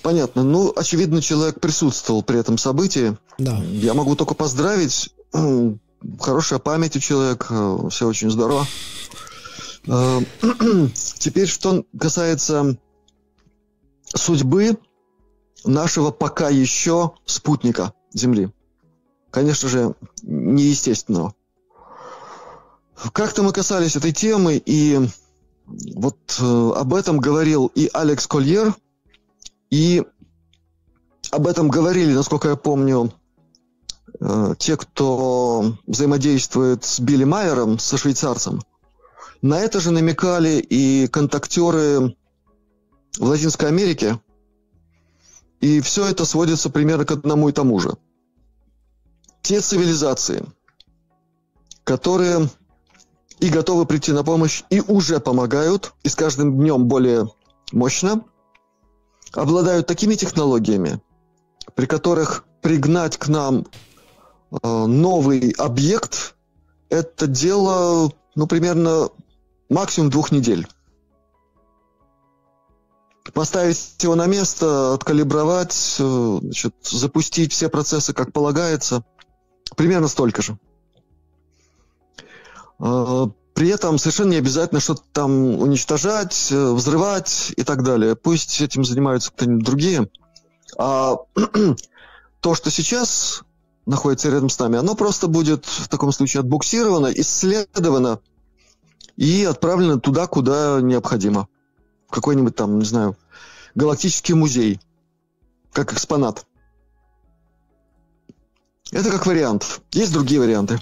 понятно. 0.02 0.42
Ну, 0.42 0.72
очевидно, 0.74 1.22
человек 1.22 1.60
присутствовал 1.60 2.22
при 2.22 2.38
этом 2.38 2.58
событии. 2.58 3.16
Да. 3.38 3.56
Я 3.64 3.94
могу 3.94 4.16
только 4.16 4.34
поздравить. 4.34 5.14
Хорошая 6.20 6.58
память 6.58 6.96
у 6.96 7.00
человека, 7.00 7.88
все 7.88 8.08
очень 8.08 8.30
здорово. 8.30 8.66
Э, 9.86 10.20
теперь, 11.18 11.46
что 11.46 11.84
касается 11.98 12.76
судьбы 14.14 14.78
нашего 15.64 16.10
пока 16.10 16.48
еще 16.48 17.12
спутника 17.24 17.92
Земли. 18.12 18.50
Конечно 19.30 19.68
же, 19.68 19.94
неестественного. 20.22 21.34
Как-то 23.12 23.42
мы 23.42 23.52
касались 23.52 23.96
этой 23.96 24.12
темы, 24.12 24.62
и 24.64 25.00
вот 25.94 26.18
э, 26.40 26.70
об 26.76 26.94
этом 26.94 27.18
говорил 27.18 27.66
и 27.74 27.88
Алекс 27.92 28.26
Кольер, 28.26 28.74
и 29.72 30.04
об 31.30 31.46
этом 31.46 31.70
говорили, 31.70 32.12
насколько 32.12 32.50
я 32.50 32.56
помню, 32.56 33.10
э, 34.20 34.54
те, 34.58 34.76
кто 34.76 35.78
взаимодействует 35.86 36.84
с 36.84 37.00
Билли 37.00 37.24
Майером, 37.24 37.78
со 37.78 37.96
швейцарцем. 37.96 38.60
На 39.40 39.60
это 39.60 39.80
же 39.80 39.90
намекали 39.90 40.58
и 40.58 41.06
контактеры 41.06 42.14
в 43.18 43.24
Латинской 43.24 43.68
Америке. 43.68 44.20
И 45.62 45.80
все 45.80 46.04
это 46.04 46.26
сводится 46.26 46.68
примерно 46.68 47.06
к 47.06 47.12
одному 47.12 47.48
и 47.48 47.52
тому 47.52 47.80
же. 47.80 47.96
Те 49.40 49.62
цивилизации, 49.62 50.44
которые 51.84 52.50
и 53.40 53.48
готовы 53.48 53.86
прийти 53.86 54.12
на 54.12 54.22
помощь, 54.22 54.64
и 54.68 54.80
уже 54.80 55.18
помогают, 55.18 55.94
и 56.02 56.10
с 56.10 56.14
каждым 56.14 56.58
днем 56.58 56.88
более 56.88 57.30
мощно, 57.72 58.22
обладают 59.32 59.86
такими 59.86 60.14
технологиями, 60.14 61.00
при 61.74 61.86
которых 61.86 62.44
пригнать 62.60 63.16
к 63.16 63.28
нам 63.28 63.66
э, 64.62 64.86
новый 64.86 65.50
объект– 65.58 66.34
это 66.88 67.26
дело, 67.26 68.12
ну, 68.34 68.46
примерно 68.46 69.08
максимум 69.70 70.10
двух 70.10 70.30
недель. 70.30 70.66
Поставить 73.32 73.96
его 74.00 74.14
на 74.14 74.26
место, 74.26 74.94
откалибровать, 74.94 75.96
э, 75.98 76.38
значит, 76.42 76.74
запустить 76.82 77.52
все 77.52 77.68
процессы 77.68 78.12
как 78.12 78.32
полагается, 78.32 79.04
примерно 79.76 80.08
столько 80.08 80.42
же. 80.42 80.58
При 83.54 83.68
этом 83.68 83.98
совершенно 83.98 84.30
не 84.30 84.36
обязательно 84.36 84.80
что-то 84.80 85.02
там 85.12 85.60
уничтожать, 85.60 86.48
э, 86.50 86.72
взрывать 86.72 87.52
и 87.56 87.62
так 87.64 87.82
далее. 87.82 88.16
Пусть 88.16 88.60
этим 88.60 88.84
занимаются 88.84 89.30
кто-нибудь 89.30 89.64
другие. 89.64 90.08
А 90.78 91.16
то, 92.40 92.54
что 92.54 92.70
сейчас 92.70 93.42
находится 93.84 94.30
рядом 94.30 94.48
с 94.48 94.58
нами, 94.58 94.78
оно 94.78 94.94
просто 94.94 95.26
будет 95.26 95.66
в 95.66 95.88
таком 95.88 96.12
случае 96.12 96.40
отбуксировано, 96.40 97.08
исследовано 97.08 98.20
и 99.16 99.44
отправлено 99.44 100.00
туда, 100.00 100.26
куда 100.26 100.80
необходимо. 100.80 101.48
В 102.08 102.12
какой-нибудь 102.12 102.56
там, 102.56 102.78
не 102.78 102.84
знаю, 102.84 103.16
галактический 103.74 104.34
музей, 104.34 104.80
как 105.72 105.92
экспонат. 105.92 106.46
Это 108.90 109.10
как 109.10 109.26
вариант. 109.26 109.80
Есть 109.92 110.12
другие 110.12 110.40
варианты. 110.40 110.80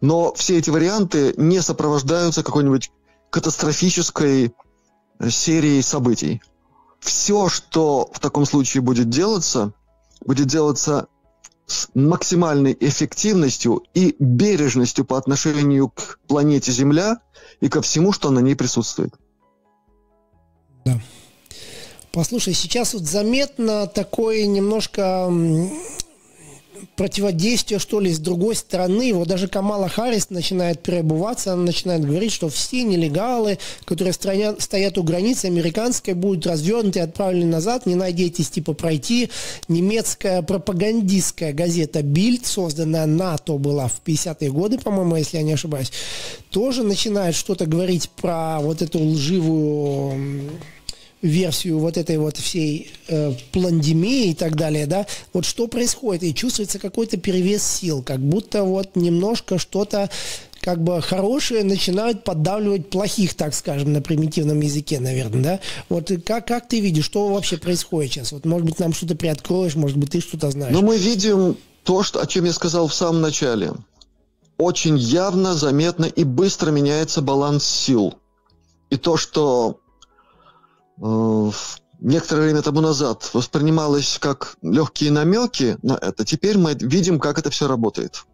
Но 0.00 0.32
все 0.34 0.58
эти 0.58 0.70
варианты 0.70 1.34
не 1.36 1.60
сопровождаются 1.60 2.42
какой-нибудь 2.42 2.90
катастрофической 3.30 4.54
э, 5.18 5.30
серией 5.30 5.82
событий. 5.82 6.42
Все, 7.00 7.48
что 7.48 8.08
в 8.12 8.20
таком 8.20 8.46
случае 8.46 8.82
будет 8.82 9.10
делаться, 9.10 9.72
будет 10.24 10.46
делаться 10.46 11.08
с 11.66 11.88
максимальной 11.94 12.76
эффективностью 12.78 13.82
и 13.94 14.14
бережностью 14.18 15.04
по 15.04 15.16
отношению 15.18 15.88
к 15.88 16.18
планете 16.26 16.72
Земля 16.72 17.18
и 17.60 17.68
ко 17.68 17.82
всему, 17.82 18.12
что 18.12 18.30
на 18.30 18.40
ней 18.40 18.54
присутствует. 18.54 19.14
Да. 20.84 21.00
Послушай, 22.12 22.54
сейчас 22.54 22.94
вот 22.94 23.02
заметно 23.02 23.86
такое 23.86 24.46
немножко 24.46 25.28
противодействие, 26.96 27.78
что 27.78 28.00
ли, 28.00 28.12
с 28.12 28.18
другой 28.18 28.54
стороны. 28.54 29.12
Вот 29.14 29.28
даже 29.28 29.48
Камала 29.48 29.88
Харрис 29.88 30.30
начинает 30.30 30.82
переобуваться, 30.82 31.52
она 31.52 31.64
начинает 31.64 32.04
говорить, 32.04 32.32
что 32.32 32.48
все 32.48 32.82
нелегалы, 32.84 33.58
которые 33.84 34.12
стоят, 34.12 34.60
стоят 34.60 34.98
у 34.98 35.02
границы 35.02 35.46
американской, 35.46 36.14
будут 36.14 36.46
развернуты 36.46 36.98
и 37.00 37.02
отправлены 37.02 37.50
назад. 37.50 37.86
Не 37.86 37.94
надейтесь, 37.94 38.50
типа, 38.50 38.72
пройти. 38.72 39.30
Немецкая 39.68 40.42
пропагандистская 40.42 41.52
газета 41.52 42.02
«Бильд», 42.02 42.46
созданная 42.46 43.06
НАТО 43.06 43.58
была 43.58 43.88
в 43.88 44.00
50-е 44.04 44.50
годы, 44.50 44.78
по-моему, 44.78 45.16
если 45.16 45.38
я 45.38 45.42
не 45.42 45.52
ошибаюсь, 45.52 45.92
тоже 46.50 46.82
начинает 46.82 47.34
что-то 47.34 47.66
говорить 47.66 48.10
про 48.10 48.60
вот 48.60 48.82
эту 48.82 48.98
лживую 48.98 50.50
версию 51.24 51.78
вот 51.78 51.96
этой 51.96 52.18
вот 52.18 52.36
всей 52.36 52.90
э, 53.08 53.32
пландемии 53.50 54.30
и 54.30 54.34
так 54.34 54.56
далее, 54.56 54.86
да, 54.86 55.06
вот 55.32 55.46
что 55.46 55.66
происходит, 55.66 56.22
и 56.22 56.34
чувствуется 56.34 56.78
какой-то 56.78 57.16
перевес 57.16 57.64
сил, 57.64 58.02
как 58.02 58.20
будто 58.20 58.62
вот 58.62 58.94
немножко 58.94 59.58
что-то 59.58 60.10
как 60.60 60.82
бы 60.82 61.00
хорошие 61.02 61.64
начинают 61.64 62.24
поддавливать 62.24 62.88
плохих, 62.88 63.34
так 63.34 63.54
скажем, 63.54 63.92
на 63.92 64.00
примитивном 64.00 64.60
языке, 64.60 65.00
наверное, 65.00 65.42
да? 65.42 65.60
Вот 65.88 66.10
как, 66.24 66.46
как 66.46 66.68
ты 66.68 66.80
видишь, 66.80 67.04
что 67.04 67.28
вообще 67.28 67.58
происходит 67.58 68.12
сейчас? 68.12 68.32
Вот, 68.32 68.46
может 68.46 68.66
быть, 68.66 68.78
нам 68.78 68.94
что-то 68.94 69.14
приоткроешь, 69.14 69.74
может 69.74 69.98
быть, 69.98 70.10
ты 70.12 70.20
что-то 70.20 70.50
знаешь. 70.50 70.72
Ну, 70.72 70.82
мы 70.82 70.96
видим 70.96 71.56
то, 71.82 72.02
что, 72.02 72.20
о 72.20 72.26
чем 72.26 72.44
я 72.44 72.52
сказал 72.52 72.88
в 72.88 72.94
самом 72.94 73.20
начале. 73.20 73.72
Очень 74.56 74.96
явно, 74.96 75.54
заметно 75.54 76.06
и 76.06 76.24
быстро 76.24 76.70
меняется 76.70 77.20
баланс 77.20 77.64
сил. 77.64 78.14
И 78.88 78.96
то, 78.96 79.16
что 79.18 79.80
некоторое 80.96 82.42
время 82.42 82.62
тому 82.62 82.80
назад 82.80 83.30
воспринималось 83.32 84.18
как 84.20 84.56
легкие 84.62 85.10
намеки 85.10 85.76
на 85.82 85.94
это, 85.94 86.24
теперь 86.24 86.58
мы 86.58 86.74
видим, 86.74 87.18
как 87.18 87.38
это 87.38 87.50
все 87.50 87.68
работает. 87.68 88.24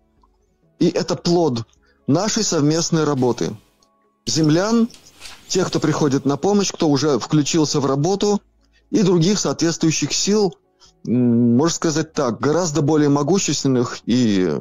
И 0.78 0.88
это 0.88 1.14
плод 1.16 1.64
нашей 2.06 2.42
совместной 2.42 3.04
работы. 3.04 3.56
Землян, 4.26 4.88
тех, 5.48 5.68
кто 5.68 5.80
приходит 5.80 6.24
на 6.24 6.36
помощь, 6.36 6.72
кто 6.72 6.88
уже 6.88 7.18
включился 7.18 7.80
в 7.80 7.86
работу, 7.86 8.40
и 8.90 9.02
других 9.02 9.38
соответствующих 9.38 10.12
сил, 10.12 10.54
можно 11.04 11.74
сказать 11.74 12.12
так, 12.12 12.40
гораздо 12.40 12.82
более 12.82 13.08
могущественных 13.08 14.00
и 14.06 14.58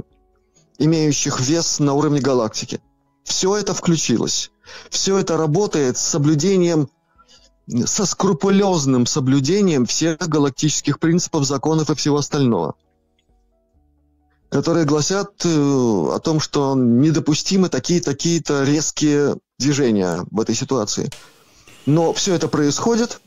имеющих 0.77 1.39
вес 1.41 1.79
на 1.79 1.93
уровне 1.93 2.21
галактики. 2.21 2.81
Все 3.23 3.57
это 3.57 3.73
включилось. 3.73 4.51
Все 4.89 5.17
это 5.17 5.35
работает 5.35 5.97
с 5.97 6.01
соблюдением 6.01 6.89
со 7.85 8.05
скрупулезным 8.05 9.05
соблюдением 9.05 9.85
всех 9.85 10.17
галактических 10.17 10.99
принципов, 10.99 11.45
законов 11.45 11.89
и 11.89 11.95
всего 11.95 12.17
остального, 12.17 12.75
которые 14.49 14.85
гласят 14.85 15.45
э, 15.45 15.49
о 15.49 16.19
том, 16.19 16.39
что 16.39 16.75
недопустимы 16.75 17.69
такие-такие-то 17.69 18.63
резкие 18.63 19.37
движения 19.59 20.25
в 20.31 20.39
этой 20.39 20.55
ситуации. 20.55 21.09
Но 21.85 22.13
все 22.13 22.33
это 22.33 22.47
происходит, 22.47 23.21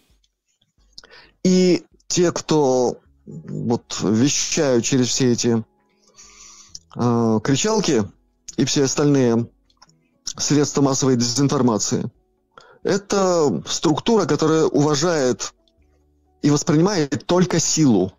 и 1.44 1.84
те, 2.08 2.32
кто 2.32 2.98
вот 3.26 3.98
вещают 4.02 4.84
через 4.84 5.08
все 5.08 5.32
эти 5.32 5.64
э, 6.96 7.40
кричалки 7.44 8.04
и 8.56 8.64
все 8.64 8.84
остальные 8.84 9.48
средства 10.36 10.82
массовой 10.82 11.16
дезинформации– 11.16 12.10
это 12.82 13.62
структура, 13.66 14.26
которая 14.26 14.64
уважает 14.64 15.54
и 16.42 16.50
воспринимает 16.50 17.26
только 17.26 17.60
силу. 17.60 18.12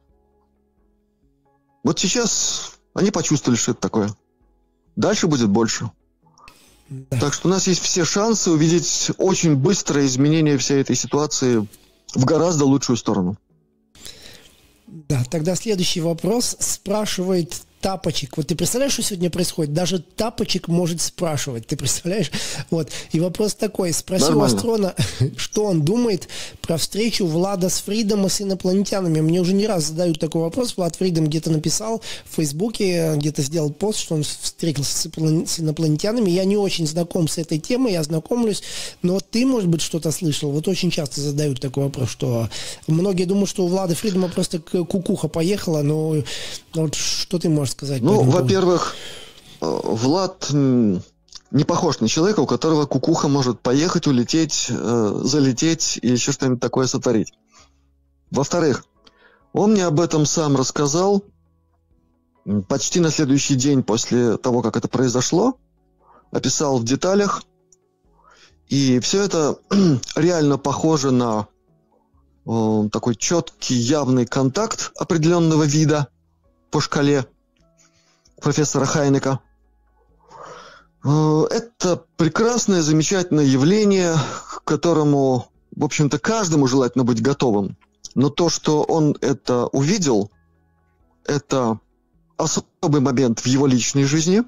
Вот 1.84 2.00
сейчас 2.00 2.74
они 2.94 3.12
почувствовали, 3.12 3.58
что 3.58 3.72
это 3.72 3.82
такое. 3.82 4.16
Дальше 4.96 5.28
будет 5.28 5.50
больше. 5.50 5.92
Да. 6.90 7.20
Так 7.20 7.34
что 7.34 7.48
у 7.48 7.52
нас 7.52 7.68
есть 7.68 7.82
все 7.82 8.06
шансы 8.06 8.52
увидеть 8.52 9.12
очень 9.18 9.56
быстрое 9.56 10.06
изменение 10.06 10.58
всей 10.58 10.82
этой 10.82 10.96
ситуации 10.96 11.68
в 12.14 12.26
гораздо 12.26 12.66
лучшую 12.66 12.98
сторону. 12.98 13.38
Да, 14.88 15.24
тогда 15.30 15.56
следующий 15.56 16.02
вопрос 16.02 16.56
спрашивает 16.60 17.64
тапочек. 17.84 18.38
Вот 18.38 18.48
ты 18.48 18.56
представляешь, 18.56 18.94
что 18.94 19.04
сегодня 19.04 19.30
происходит? 19.30 19.74
Даже 19.74 20.00
тапочек 20.00 20.70
может 20.70 21.02
спрашивать, 21.02 21.68
ты 21.68 21.76
представляешь? 21.76 22.32
Вот. 22.72 22.90
И 23.12 23.20
вопрос 23.20 23.56
такой, 23.56 23.92
спросил 23.92 24.42
Астрона, 24.42 24.96
что 25.38 25.66
он 25.66 25.82
думает 25.82 26.30
про 26.62 26.78
встречу 26.78 27.28
Влада 27.28 27.68
с 27.68 27.82
Фридом 27.82 28.26
и 28.26 28.30
с 28.30 28.42
инопланетянами. 28.42 29.20
Мне 29.20 29.42
уже 29.42 29.54
не 29.54 29.68
раз 29.68 29.88
задают 29.88 30.18
такой 30.18 30.44
вопрос. 30.44 30.78
Влад 30.78 30.96
Фридом 30.96 31.28
где-то 31.28 31.52
написал 31.52 32.02
в 32.26 32.36
Фейсбуке, 32.38 33.16
где-то 33.18 33.42
сделал 33.42 33.70
пост, 33.70 34.00
что 34.00 34.16
он 34.16 34.24
встретился 34.24 35.10
с 35.10 35.60
инопланетянами. 35.60 36.30
Я 36.30 36.46
не 36.46 36.56
очень 36.56 36.88
знаком 36.88 37.28
с 37.28 37.38
этой 37.38 37.60
темой, 37.60 37.92
я 37.92 38.04
знакомлюсь, 38.04 38.64
но 39.02 39.20
ты, 39.20 39.46
может 39.46 39.68
быть, 39.68 39.82
что-то 39.82 40.12
слышал? 40.12 40.52
Вот 40.52 40.70
очень 40.70 40.90
часто 40.90 41.20
задают 41.20 41.60
такой 41.60 41.84
вопрос, 41.84 42.10
что 42.10 42.50
многие 42.88 43.26
думают, 43.26 43.50
что 43.50 43.66
у 43.66 43.68
Влада 43.68 43.94
Фридома 43.94 44.30
просто 44.30 44.60
кукуха 44.60 45.28
поехала, 45.28 45.82
но 45.82 46.24
вот 46.74 46.96
что 46.96 47.40
ты 47.40 47.50
можешь 47.50 47.73
сказать? 47.74 48.02
Ну, 48.02 48.22
во-первых, 48.24 48.96
э, 49.62 49.66
Влад 49.84 50.50
не 51.54 51.64
похож 51.66 52.00
на 52.00 52.08
человека, 52.08 52.40
у 52.40 52.48
которого 52.48 52.86
кукуха 52.86 53.28
может 53.28 53.62
поехать, 53.62 54.08
улететь, 54.08 54.68
э, 54.70 55.22
залететь 55.24 56.00
и 56.02 56.08
еще 56.08 56.32
что-нибудь 56.32 56.60
такое 56.60 56.88
сотворить. 56.88 57.32
Во-вторых, 58.32 58.86
он 59.54 59.74
мне 59.74 59.86
об 59.86 60.00
этом 60.00 60.26
сам 60.26 60.56
рассказал 60.56 61.24
почти 62.68 63.00
на 63.00 63.12
следующий 63.12 63.56
день 63.56 63.84
после 63.84 64.38
того, 64.38 64.64
как 64.64 64.78
это 64.78 64.88
произошло, 64.88 65.58
описал 66.32 66.80
в 66.80 66.84
деталях, 66.84 67.44
и 68.68 69.00
все 69.00 69.22
это 69.24 69.60
реально 70.16 70.58
похоже 70.58 71.12
на 71.12 71.48
э, 72.48 72.90
такой 72.92 73.16
четкий, 73.16 73.76
явный 73.76 74.26
контакт 74.26 74.92
определенного 74.98 75.64
вида 75.64 76.08
по 76.72 76.82
шкале 76.82 77.28
профессора 78.44 78.86
Хайнека. 78.86 79.40
Э, 81.04 81.44
это 81.50 82.06
прекрасное, 82.18 82.82
замечательное 82.82 83.46
явление, 83.46 84.16
к 84.16 84.64
которому, 84.64 85.48
в 85.76 85.84
общем-то, 85.84 86.20
каждому 86.20 86.68
желательно 86.68 87.04
быть 87.04 87.22
готовым. 87.22 87.78
Но 88.16 88.30
то, 88.30 88.50
что 88.50 88.84
он 88.84 89.18
это 89.22 89.68
увидел, 89.68 90.30
это 91.26 91.80
особый 92.38 93.02
момент 93.02 93.40
в 93.40 93.48
его 93.48 93.66
личной 93.66 94.04
жизни. 94.04 94.44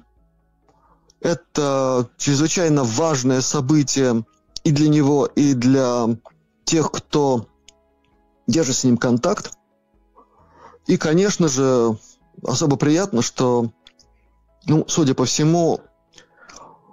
Это 1.20 2.08
чрезвычайно 2.18 2.84
важное 2.84 3.40
событие 3.40 4.24
и 4.62 4.70
для 4.70 4.88
него, 4.88 5.26
и 5.26 5.54
для 5.54 6.06
тех, 6.64 6.92
кто 6.92 7.46
держит 8.46 8.76
с 8.76 8.84
ним 8.84 8.98
контакт. 8.98 9.52
И, 10.86 10.96
конечно 10.96 11.48
же, 11.48 11.98
особо 12.44 12.76
приятно, 12.76 13.22
что 13.22 13.72
ну, 14.66 14.84
судя 14.88 15.14
по 15.14 15.24
всему, 15.24 15.80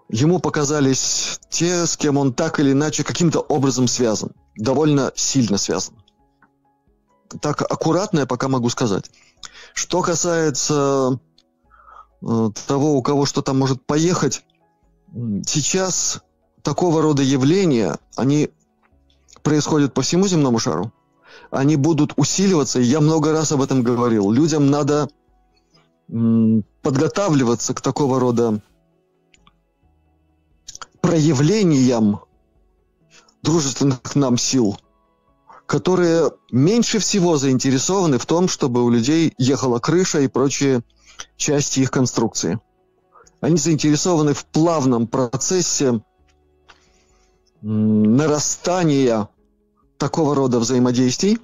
ему 0.10 0.40
показались 0.40 1.40
те, 1.50 1.86
с 1.86 1.98
кем 1.98 2.18
он 2.18 2.34
так 2.34 2.60
или 2.60 2.72
иначе 2.72 3.04
каким-то 3.04 3.40
образом 3.40 3.88
связан. 3.88 4.32
Довольно 4.56 5.12
сильно 5.16 5.58
связан. 5.58 5.96
Так 7.42 7.62
аккуратно 7.62 8.20
я 8.20 8.26
пока 8.28 8.48
могу 8.48 8.70
сказать. 8.70 9.10
Что 9.74 10.04
касается 10.04 11.20
э, 12.22 12.50
того, 12.68 12.94
у 12.94 13.02
кого 13.02 13.26
что 13.26 13.42
там 13.42 13.58
может 13.58 13.84
поехать, 13.86 14.44
сейчас 15.48 16.22
такого 16.62 17.02
рода 17.02 17.24
явления, 17.24 17.98
они 18.16 18.50
происходят 19.42 19.94
по 19.94 20.04
всему 20.04 20.28
земному 20.28 20.60
шару. 20.60 20.92
Они 21.50 21.76
будут 21.76 22.14
усиливаться, 22.16 22.80
и 22.80 22.84
я 22.84 23.00
много 23.00 23.32
раз 23.32 23.52
об 23.52 23.62
этом 23.62 23.82
говорил. 23.82 24.32
Людям 24.32 24.70
надо 24.70 25.10
подготавливаться 26.08 27.74
к 27.74 27.82
такого 27.82 28.20
рода 28.20 28.62
проявлениям 31.02 32.22
дружественных 33.42 34.16
нам 34.16 34.38
сил, 34.38 34.78
которые 35.66 36.32
меньше 36.52 37.00
всего 37.00 37.38
заинтересованы 37.38 38.18
в 38.18 38.26
том, 38.26 38.48
чтобы 38.48 38.84
у 38.84 38.90
людей 38.90 39.34
ехала 39.38 39.80
крыша 39.80 40.22
и 40.22 40.28
прочие 40.28 40.82
части 41.36 41.82
их 41.82 41.92
конструкции. 41.92 42.60
Они 43.42 43.58
заинтересованы 43.58 44.34
в 44.34 44.46
плавном 44.46 45.08
процессе 45.08 46.02
нарастания 47.62 49.30
такого 49.98 50.36
рода 50.36 50.60
взаимодействий 50.60 51.40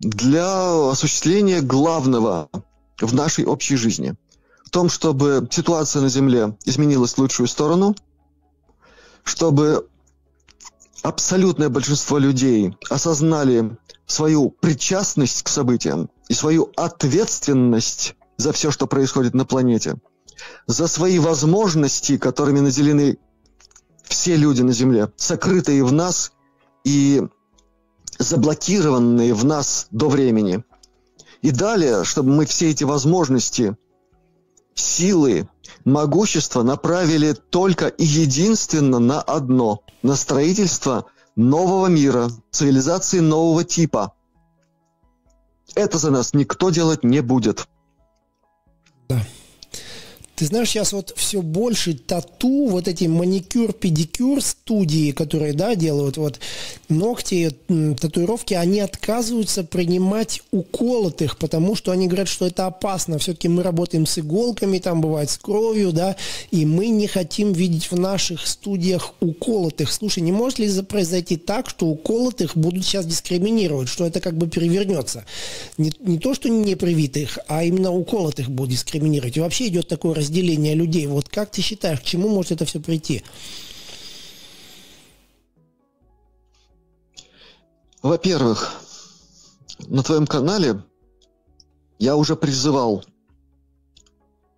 для 0.00 0.90
осуществления 0.90 1.60
главного 1.60 2.48
в 3.00 3.14
нашей 3.14 3.44
общей 3.44 3.76
жизни. 3.76 4.14
В 4.64 4.70
том, 4.70 4.88
чтобы 4.88 5.48
ситуация 5.50 6.02
на 6.02 6.08
Земле 6.08 6.56
изменилась 6.64 7.14
в 7.14 7.18
лучшую 7.18 7.48
сторону, 7.48 7.96
чтобы 9.24 9.88
абсолютное 11.02 11.68
большинство 11.68 12.18
людей 12.18 12.76
осознали 12.90 13.76
свою 14.06 14.50
причастность 14.50 15.42
к 15.42 15.48
событиям 15.48 16.10
и 16.28 16.34
свою 16.34 16.72
ответственность 16.76 18.14
за 18.36 18.52
все, 18.52 18.70
что 18.70 18.86
происходит 18.86 19.34
на 19.34 19.44
планете, 19.44 19.96
за 20.66 20.86
свои 20.86 21.18
возможности, 21.18 22.18
которыми 22.18 22.60
наделены 22.60 23.18
все 24.04 24.36
люди 24.36 24.62
на 24.62 24.72
Земле, 24.72 25.12
сокрытые 25.16 25.84
в 25.84 25.92
нас 25.92 26.32
и 26.84 27.22
заблокированные 28.18 29.34
в 29.34 29.44
нас 29.44 29.88
до 29.90 30.08
времени. 30.08 30.64
И 31.42 31.50
далее, 31.50 32.04
чтобы 32.04 32.30
мы 32.30 32.46
все 32.46 32.70
эти 32.70 32.84
возможности, 32.84 33.76
силы, 34.74 35.48
могущество 35.84 36.62
направили 36.62 37.32
только 37.32 37.86
и 37.88 38.04
единственно 38.04 38.98
на 38.98 39.20
одно– 39.20 39.82
на 40.02 40.14
строительство 40.14 41.06
нового 41.36 41.86
мира, 41.86 42.30
цивилизации 42.50 43.18
нового 43.18 43.64
типа. 43.64 44.12
Это 45.74 45.98
за 45.98 46.10
нас 46.10 46.34
никто 46.34 46.70
делать 46.70 47.04
не 47.04 47.20
будет. 47.20 47.66
Да. 49.08 49.20
Ты 50.38 50.46
знаешь, 50.46 50.68
сейчас 50.68 50.92
вот 50.92 51.12
все 51.16 51.42
больше 51.42 51.94
тату, 51.94 52.68
вот 52.68 52.86
эти 52.86 53.06
маникюр-педикюр 53.06 54.40
студии, 54.40 55.10
которые, 55.10 55.52
да, 55.52 55.74
делают 55.74 56.16
вот 56.16 56.38
ногти, 56.88 57.50
татуировки, 58.00 58.54
они 58.54 58.78
отказываются 58.78 59.64
принимать 59.64 60.42
уколотых, 60.52 61.38
потому 61.38 61.74
что 61.74 61.90
они 61.90 62.06
говорят, 62.06 62.28
что 62.28 62.46
это 62.46 62.66
опасно. 62.66 63.18
Все-таки 63.18 63.48
мы 63.48 63.64
работаем 63.64 64.06
с 64.06 64.16
иголками, 64.20 64.78
там 64.78 65.00
бывает 65.00 65.28
с 65.28 65.38
кровью, 65.38 65.90
да, 65.90 66.14
и 66.52 66.64
мы 66.64 66.86
не 66.86 67.08
хотим 67.08 67.52
видеть 67.52 67.90
в 67.90 67.98
наших 67.98 68.46
студиях 68.46 69.14
уколотых. 69.18 69.92
Слушай, 69.92 70.20
не 70.20 70.30
может 70.30 70.60
ли 70.60 70.70
произойти 70.82 71.36
так, 71.36 71.68
что 71.68 71.86
уколотых 71.86 72.56
будут 72.56 72.84
сейчас 72.84 73.06
дискриминировать, 73.06 73.88
что 73.88 74.06
это 74.06 74.20
как 74.20 74.38
бы 74.38 74.46
перевернется? 74.46 75.24
Не, 75.78 75.90
не 75.98 76.20
то, 76.20 76.32
что 76.32 76.48
не 76.48 76.76
привитых, 76.76 77.40
а 77.48 77.64
именно 77.64 77.90
уколотых 77.90 78.48
будут 78.48 78.70
дискриминировать. 78.70 79.36
И 79.36 79.40
вообще 79.40 79.66
идет 79.66 79.88
такое 79.88 80.14
разделение 80.28 80.74
людей. 80.74 81.06
Вот 81.06 81.28
как 81.28 81.50
ты 81.50 81.62
считаешь, 81.62 82.00
к 82.00 82.04
чему 82.04 82.28
может 82.28 82.52
это 82.52 82.64
все 82.64 82.80
прийти? 82.80 83.24
Во-первых, 88.02 88.74
на 89.86 90.02
твоем 90.02 90.26
канале 90.26 90.82
я 91.98 92.16
уже 92.16 92.36
призывал 92.36 93.04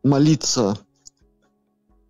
молиться 0.03 0.79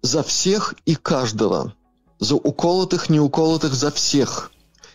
за 0.03 0.23
всех 0.23 0.75
и 0.87 0.95
каждого, 0.95 1.75
за 2.19 2.35
уколотых, 2.35 3.11
неуколотых, 3.11 3.75
за 3.75 3.91
всех, 3.91 4.51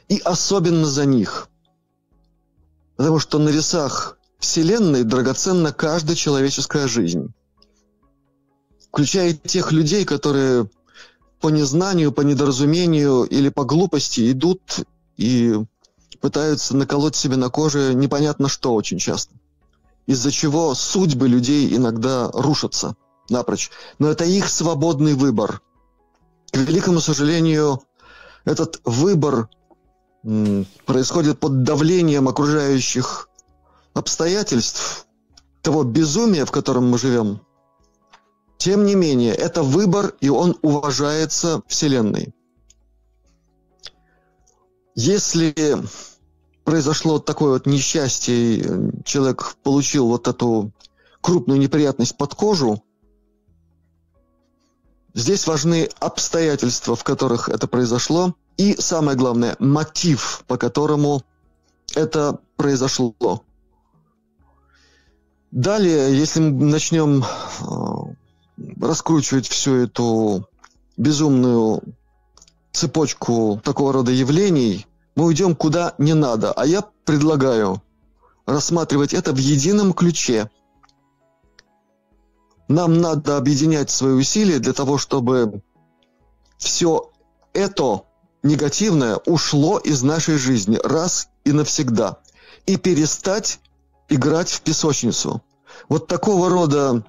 и 0.10 0.20
особенно 0.20 0.86
за 0.86 1.06
них. 1.06 1.50
Потому 2.98 3.20
что 3.20 3.40
на 3.40 3.50
весах 3.50 4.18
Вселенной 4.40 5.04
драгоценна 5.04 5.72
каждая 5.72 6.16
человеческая 6.16 6.88
жизнь 6.88 7.34
включая 8.96 9.34
тех 9.34 9.74
людей, 9.74 10.06
которые 10.06 10.70
по 11.42 11.50
незнанию, 11.50 12.14
по 12.14 12.22
недоразумению 12.22 13.26
или 13.26 13.50
по 13.50 13.66
глупости 13.66 14.32
идут 14.32 14.62
и 15.18 15.54
пытаются 16.22 16.78
наколоть 16.78 17.18
себе 17.18 17.36
на 17.36 17.50
коже 17.50 17.94
непонятно 17.94 18.48
что 18.48 18.74
очень 18.74 18.98
часто. 18.98 19.34
Из-за 20.06 20.32
чего 20.32 20.74
судьбы 20.76 21.28
людей 21.28 21.76
иногда 21.76 22.32
рушатся 22.32 22.96
напрочь. 23.30 23.70
Но 24.00 24.08
это 24.08 24.24
их 24.24 24.48
свободный 24.48 25.14
выбор. 25.14 25.62
К 26.52 26.56
великому 26.56 27.02
сожалению, 27.02 27.82
этот 28.46 28.80
выбор 28.86 29.50
происходит 30.86 31.38
под 31.42 31.64
давлением 31.64 32.30
окружающих 32.30 33.28
обстоятельств, 33.94 35.06
того 35.62 35.84
безумия, 35.84 36.46
в 36.46 36.52
котором 36.52 36.88
мы 36.88 36.98
живем, 36.98 37.42
тем 38.58 38.86
не 38.86 38.96
менее, 38.96 39.34
это 39.34 39.64
выбор, 39.64 40.14
и 40.22 40.30
он 40.30 40.58
уважается 40.62 41.62
Вселенной. 41.68 42.34
Если 44.96 45.54
произошло 46.64 47.20
такое 47.20 47.54
вот 47.54 47.66
несчастье, 47.66 48.36
и 48.36 49.04
человек 49.04 49.56
получил 49.62 50.08
вот 50.08 50.28
эту 50.28 50.72
крупную 51.22 51.60
неприятность 51.60 52.18
под 52.18 52.34
кожу, 52.34 52.84
здесь 55.14 55.48
важны 55.48 55.90
обстоятельства, 56.00 56.96
в 56.96 57.04
которых 57.04 57.50
это 57.50 57.68
произошло, 57.68 58.36
и 58.58 58.76
самое 58.80 59.18
главное, 59.18 59.56
мотив, 59.60 60.44
по 60.48 60.58
которому 60.58 61.24
это 61.94 62.40
произошло. 62.56 63.44
Далее, 65.52 66.18
если 66.18 66.40
мы 66.42 66.66
начнем 66.66 67.24
а, 67.62 68.16
раскручивать 68.88 69.48
всю 69.48 69.76
эту 69.76 70.48
безумную 70.98 71.82
цепочку 72.72 73.62
такого 73.64 73.94
рода 73.94 74.12
явлений, 74.12 74.86
мы 75.16 75.26
уйдем 75.26 75.56
куда 75.56 75.96
не 75.98 76.14
надо. 76.14 76.52
А 76.52 76.66
я 76.66 76.84
предлагаю 77.06 77.82
рассматривать 78.46 79.14
это 79.14 79.34
в 79.34 79.38
едином 79.38 79.94
ключе. 79.94 80.50
Нам 82.68 83.00
надо 83.00 83.38
объединять 83.38 83.90
свои 83.90 84.14
усилия 84.14 84.60
для 84.60 84.74
того, 84.74 84.98
чтобы 84.98 85.62
все 86.58 87.12
это 87.54 88.02
негативное 88.44 89.18
ушло 89.26 89.78
из 89.78 90.04
нашей 90.04 90.38
жизни 90.38 90.80
раз 90.84 91.30
и 91.44 91.52
навсегда. 91.52 92.18
И 92.66 92.78
перестать 92.78 93.60
играть 94.10 94.50
в 94.50 94.62
песочницу. 94.62 95.42
Вот 95.90 96.08
такого 96.08 96.50
рода 96.50 97.04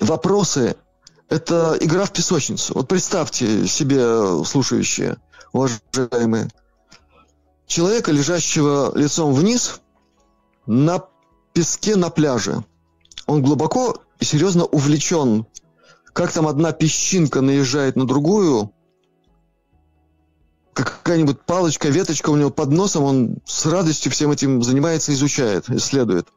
вопросы– 0.00 0.76
это 1.28 1.76
игра 1.80 2.04
в 2.04 2.12
песочницу. 2.12 2.74
Вот 2.74 2.88
представьте 2.88 3.66
себе, 3.66 4.44
слушающие, 4.44 5.16
уважаемые, 5.52 6.50
человека, 7.66 8.12
лежащего 8.12 8.92
лицом 8.96 9.32
вниз 9.32 9.80
на 10.66 11.02
песке 11.52 11.96
на 11.96 12.10
пляже. 12.10 12.64
Он 13.26 13.42
глубоко 13.42 14.02
и 14.20 14.24
серьезно 14.24 14.64
увлечен. 14.64 15.46
Как 16.12 16.30
там 16.30 16.46
одна 16.46 16.72
песчинка 16.72 17.40
наезжает 17.40 17.96
на 17.96 18.06
другую, 18.06 18.72
какая-нибудь 20.74 21.40
палочка, 21.40 21.88
веточка 21.88 22.30
у 22.30 22.36
него 22.36 22.50
под 22.50 22.70
носом, 22.70 23.04
он 23.04 23.38
с 23.46 23.66
радостью 23.66 24.12
всем 24.12 24.30
этим 24.30 24.62
занимается, 24.62 25.12
изучает, 25.12 25.68
исследует 25.70 26.28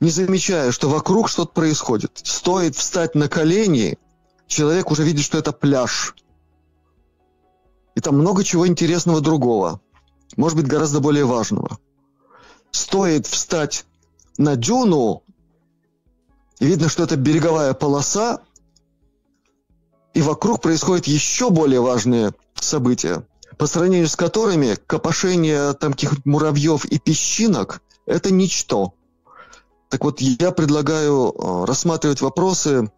не 0.00 0.10
замечая, 0.10 0.72
что 0.72 0.88
вокруг 0.88 1.28
что-то 1.28 1.52
происходит. 1.52 2.20
Стоит 2.22 2.76
встать 2.76 3.14
на 3.14 3.28
колени, 3.28 3.98
человек 4.46 4.90
уже 4.90 5.04
видит, 5.04 5.24
что 5.24 5.38
это 5.38 5.52
пляж. 5.52 6.14
И 7.94 8.00
там 8.00 8.16
много 8.18 8.44
чего 8.44 8.66
интересного 8.66 9.20
другого. 9.20 9.80
Может 10.36 10.58
быть, 10.58 10.66
гораздо 10.66 11.00
более 11.00 11.24
важного. 11.24 11.78
Стоит 12.70 13.26
встать 13.26 13.86
на 14.36 14.56
дюну, 14.56 15.22
и 16.58 16.66
видно, 16.66 16.88
что 16.88 17.04
это 17.04 17.16
береговая 17.16 17.72
полоса, 17.74 18.42
и 20.12 20.20
вокруг 20.20 20.60
происходят 20.62 21.06
еще 21.06 21.50
более 21.50 21.80
важные 21.80 22.34
события, 22.54 23.26
по 23.58 23.66
сравнению 23.66 24.08
с 24.08 24.16
которыми 24.16 24.76
копошение 24.86 25.72
там 25.74 25.92
каких-то 25.92 26.20
муравьев 26.24 26.84
и 26.84 26.98
песчинок– 26.98 27.82
это 28.06 28.30
ничто. 28.30 28.94
Так 29.88 30.04
вот, 30.04 30.20
я 30.20 30.50
предлагаю 30.50 31.32
э, 31.32 31.64
рассматривать 31.64 32.20
вопросы 32.20 32.90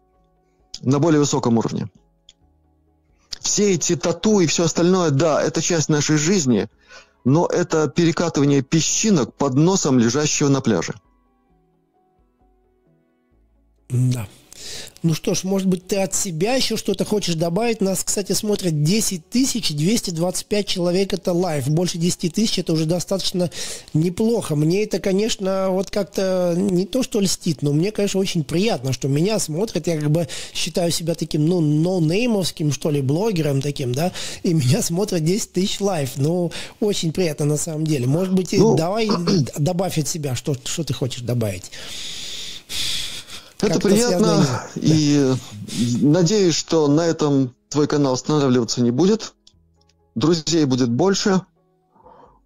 на 0.81 0.99
более 0.99 1.19
высоком 1.19 1.57
уровне. 1.57 1.89
Все 3.39 3.73
эти 3.73 3.95
тату 3.95 4.39
и 4.39 4.47
все 4.47 4.65
остальное, 4.65 5.11
да, 5.11 5.41
это 5.41 5.61
часть 5.61 5.89
нашей 5.89 6.17
жизни, 6.17 6.67
но 7.25 7.45
это 7.47 7.87
перекатывание 7.87 8.61
песчинок 8.61 9.33
под 9.35 9.55
носом 9.55 9.99
лежащего 9.99 10.49
на 10.49 10.61
пляже. 10.61 10.93
Да. 13.89 14.27
Ну 15.01 15.13
что 15.13 15.33
ж, 15.33 15.45
может 15.45 15.67
быть, 15.67 15.87
ты 15.87 15.97
от 15.97 16.13
себя 16.13 16.55
еще 16.55 16.75
что-то 16.75 17.05
хочешь 17.05 17.35
добавить? 17.35 17.79
Нас, 17.79 18.03
кстати, 18.03 18.33
смотрят 18.33 18.83
10 18.83 19.29
тысяч 19.29 19.71
225 19.71 20.67
человек. 20.67 21.13
Это 21.13 21.31
live. 21.31 21.69
Больше 21.69 21.97
10 21.97 22.33
тысяч 22.33 22.59
это 22.59 22.73
уже 22.73 22.85
достаточно 22.85 23.49
неплохо. 23.93 24.55
Мне 24.55 24.83
это, 24.83 24.99
конечно, 24.99 25.69
вот 25.69 25.89
как-то 25.89 26.53
не 26.57 26.85
то, 26.85 27.01
что 27.03 27.21
льстит, 27.21 27.61
но 27.61 27.71
мне, 27.71 27.91
конечно, 27.91 28.19
очень 28.19 28.43
приятно, 28.43 28.91
что 28.91 29.07
меня 29.07 29.39
смотрят. 29.39 29.87
Я 29.87 29.99
как 29.99 30.11
бы 30.11 30.27
считаю 30.53 30.91
себя 30.91 31.15
таким, 31.15 31.45
ну, 31.45 31.61
ноунеймовским, 31.61 32.73
что 32.73 32.91
ли, 32.91 33.01
блогером 33.01 33.61
таким, 33.61 33.93
да, 33.93 34.11
и 34.43 34.53
меня 34.53 34.81
смотрят 34.81 35.23
10 35.23 35.53
тысяч 35.53 35.79
live. 35.79 36.11
Ну, 36.17 36.51
очень 36.81 37.13
приятно 37.13 37.45
на 37.45 37.57
самом 37.57 37.85
деле. 37.85 38.05
Может 38.05 38.33
быть, 38.33 38.51
ну, 38.51 38.75
давай 38.75 39.09
добавь 39.57 39.97
от 39.97 40.09
себя, 40.09 40.35
что, 40.35 40.55
что 40.65 40.83
ты 40.83 40.93
хочешь 40.93 41.21
добавить. 41.21 41.71
Это 43.61 43.79
приятно, 43.79 44.45
и 44.75 45.33
надеюсь, 46.01 46.55
что 46.55 46.87
на 46.87 47.05
этом 47.05 47.53
свой 47.69 47.87
канал 47.87 48.13
останавливаться 48.13 48.81
не 48.81 48.91
будет. 48.91 49.33
Друзей 50.15 50.65
будет 50.65 50.89
больше. 50.89 51.41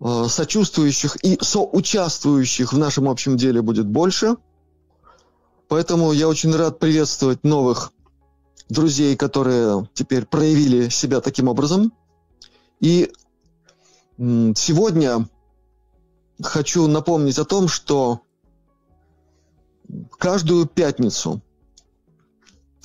Э, 0.05 0.25
сочувствующих 0.27 1.15
и 1.23 1.37
соучаствующих 1.41 2.73
в 2.73 2.77
нашем 2.77 3.07
общем 3.07 3.37
деле 3.37 3.61
будет 3.61 3.87
больше. 3.87 4.35
Поэтому 5.69 6.11
я 6.11 6.27
очень 6.27 6.53
рад 6.53 6.77
приветствовать 6.79 7.43
новых 7.45 7.93
друзей, 8.67 9.15
которые 9.15 9.87
теперь 9.93 10.25
проявили 10.25 10.89
себя 10.89 11.21
таким 11.21 11.47
образом. 11.47 11.93
И 12.81 13.13
сегодня 14.17 15.27
хочу 16.41 16.87
напомнить 16.87 17.39
о 17.39 17.45
том, 17.45 17.69
что 17.69 18.19
каждую 20.17 20.65
пятницу, 20.65 21.41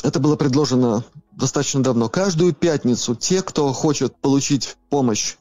это 0.02 0.20
было 0.20 0.36
предложено 0.36 1.04
достаточно 1.32 1.82
давно, 1.82 2.08
каждую 2.08 2.52
пятницу 2.52 3.14
те, 3.14 3.42
кто 3.42 3.72
хочет 3.72 4.16
получить 4.16 4.76
помощь 4.90 5.36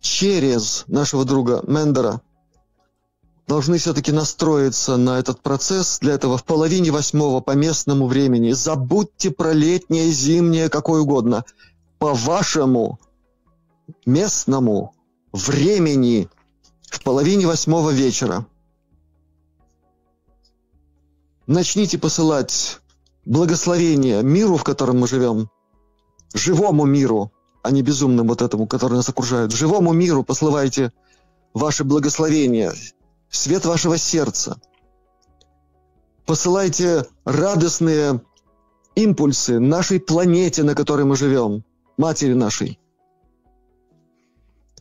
через 0.00 0.84
нашего 0.86 1.24
друга 1.24 1.62
Мендера, 1.66 2.20
должны 3.46 3.78
все-таки 3.78 4.12
настроиться 4.12 4.96
на 4.96 5.18
этот 5.18 5.40
процесс. 5.40 5.98
Для 6.00 6.14
этого 6.14 6.36
в 6.36 6.44
половине 6.44 6.90
восьмого 6.90 7.40
по 7.40 7.52
местному 7.52 8.06
времени. 8.06 8.52
Забудьте 8.52 9.30
про 9.30 9.52
летнее, 9.52 10.10
зимнее, 10.10 10.68
какое 10.68 11.02
угодно. 11.02 11.44
По 11.98 12.12
вашему 12.12 12.98
местному 14.04 14.94
времени 15.32 16.28
в 16.90 17.02
половине 17.02 17.46
восьмого 17.46 17.90
вечера. 17.90 18.46
Начните 21.46 21.96
посылать 21.96 22.80
благословение 23.24 24.22
миру, 24.22 24.56
в 24.56 24.64
котором 24.64 24.98
мы 24.98 25.06
живем, 25.06 25.48
живому 26.34 26.86
миру, 26.86 27.32
а 27.62 27.70
не 27.70 27.82
безумным 27.82 28.26
вот 28.26 28.42
этому, 28.42 28.66
который 28.66 28.94
нас 28.94 29.08
окружает. 29.08 29.52
Живому 29.52 29.92
миру 29.92 30.24
посылайте 30.24 30.92
ваше 31.54 31.84
благословение, 31.84 32.72
свет 33.30 33.64
вашего 33.64 33.96
сердца. 33.96 34.60
Посылайте 36.24 37.06
радостные 37.24 38.20
импульсы 38.96 39.60
нашей 39.60 40.00
планете, 40.00 40.64
на 40.64 40.74
которой 40.74 41.04
мы 41.04 41.16
живем, 41.16 41.64
матери 41.96 42.32
нашей. 42.32 42.80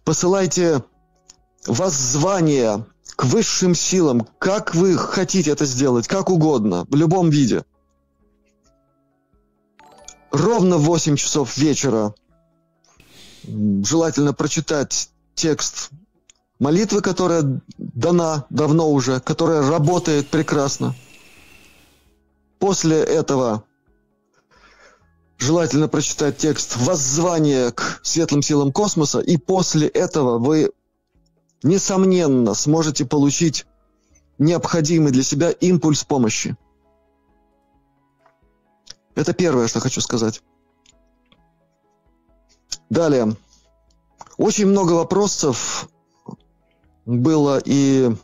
Посылайте 0.03 0.84
воззвание 1.68 2.86
к 3.16 3.24
высшим 3.26 3.76
силам, 3.76 4.28
как 4.39 4.76
вы 4.76 4.97
хотите 4.97 5.51
это 5.51 5.66
сделать, 5.66 6.07
как 6.07 6.30
угодно, 6.30 6.86
в 6.89 6.95
любом 6.95 7.30
виде. 7.30 7.63
Ровно 10.32 10.78
в 10.78 10.84
8 10.84 11.16
часов 11.16 11.57
вечера 11.57 12.13
желательно 13.43 14.34
прочитать 14.34 15.09
текст 15.34 15.91
молитвы, 16.59 17.01
которая 17.01 17.61
дана 17.78 18.45
давно 18.49 18.91
уже, 18.91 19.20
которая 19.20 19.61
работает 19.68 20.28
прекрасно. 20.28 20.93
После 22.59 22.97
этого 22.97 23.63
желательно 25.38 25.88
прочитать 25.88 26.38
текст 26.38 26.78
«Воззвание 26.78 27.72
к 27.72 27.99
светлым 28.03 28.41
силам 28.41 28.72
космоса», 28.72 29.20
и 29.20 29.38
после 29.38 29.88
этого 29.88 30.39
вы, 30.39 30.72
несомненно, 31.66 32.53
сможете 32.53 33.05
получить 33.05 33.66
необходимый 34.38 35.11
для 35.11 35.24
себя 35.24 35.49
импульс 35.49 36.03
помощи. 36.03 36.55
Это 39.16 39.34
первое, 39.34 39.68
что 39.68 39.80
хочу 39.80 39.99
сказать. 39.99 40.43
Далее. 42.89 43.36
Очень 44.38 44.68
много 44.68 44.93
вопросов 44.93 45.89
было 47.05 47.59
и 47.63 48.16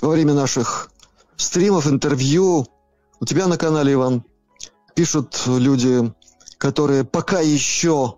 во 0.00 0.08
время 0.08 0.32
наших 0.32 0.90
стримов, 1.36 1.86
интервью. 1.86 2.66
У 3.20 3.26
тебя 3.26 3.46
на 3.46 3.58
канале, 3.58 3.92
Иван, 3.92 4.24
пишут 4.94 5.42
люди, 5.46 6.12
которые 6.56 7.04
пока 7.04 7.40
еще 7.40 8.16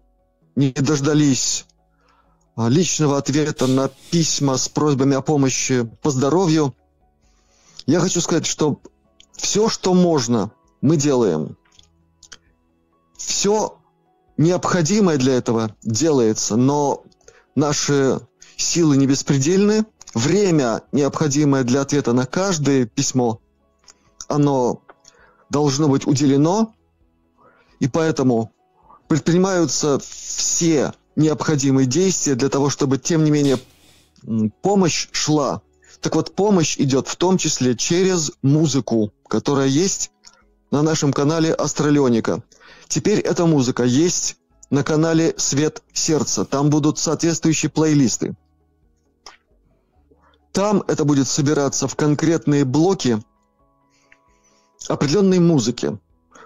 не 0.54 0.70
дождались 0.70 1.66
личного 2.66 3.18
ответа 3.18 3.68
на 3.68 3.88
письма 4.10 4.56
с 4.56 4.68
просьбами 4.68 5.14
о 5.14 5.22
помощи 5.22 5.88
по 6.02 6.10
здоровью. 6.10 6.74
Я 7.86 8.00
хочу 8.00 8.20
сказать, 8.20 8.46
что 8.46 8.80
все, 9.36 9.68
что 9.68 9.94
можно, 9.94 10.50
мы 10.80 10.96
делаем. 10.96 11.56
Все 13.16 13.78
необходимое 14.36 15.18
для 15.18 15.34
этого 15.34 15.76
делается, 15.82 16.56
но 16.56 17.04
наши 17.54 18.20
силы 18.56 18.96
не 18.96 19.06
беспредельны. 19.06 19.84
Время, 20.14 20.82
необходимое 20.90 21.62
для 21.62 21.82
ответа 21.82 22.12
на 22.12 22.26
каждое 22.26 22.86
письмо, 22.86 23.40
оно 24.26 24.82
должно 25.50 25.88
быть 25.88 26.06
уделено, 26.06 26.74
и 27.78 27.88
поэтому 27.88 28.52
предпринимаются 29.06 29.98
все 30.00 30.92
необходимые 31.18 31.86
действия 31.86 32.34
для 32.34 32.48
того, 32.48 32.70
чтобы, 32.70 32.96
тем 32.96 33.24
не 33.24 33.30
менее, 33.30 33.58
помощь 34.62 35.08
шла. 35.12 35.60
Так 36.00 36.14
вот, 36.14 36.34
помощь 36.34 36.78
идет 36.78 37.08
в 37.08 37.16
том 37.16 37.36
числе 37.36 37.76
через 37.76 38.32
музыку, 38.40 39.12
которая 39.26 39.66
есть 39.66 40.12
на 40.70 40.82
нашем 40.82 41.12
канале 41.12 41.52
Астралионика. 41.52 42.42
Теперь 42.86 43.18
эта 43.18 43.46
музыка 43.46 43.82
есть 43.82 44.36
на 44.70 44.84
канале 44.84 45.34
«Свет 45.36 45.82
сердца». 45.92 46.44
Там 46.44 46.70
будут 46.70 46.98
соответствующие 46.98 47.70
плейлисты. 47.70 48.36
Там 50.52 50.84
это 50.86 51.04
будет 51.04 51.28
собираться 51.28 51.88
в 51.88 51.96
конкретные 51.96 52.64
блоки 52.64 53.22
определенной 54.88 55.40
музыки, 55.40 55.98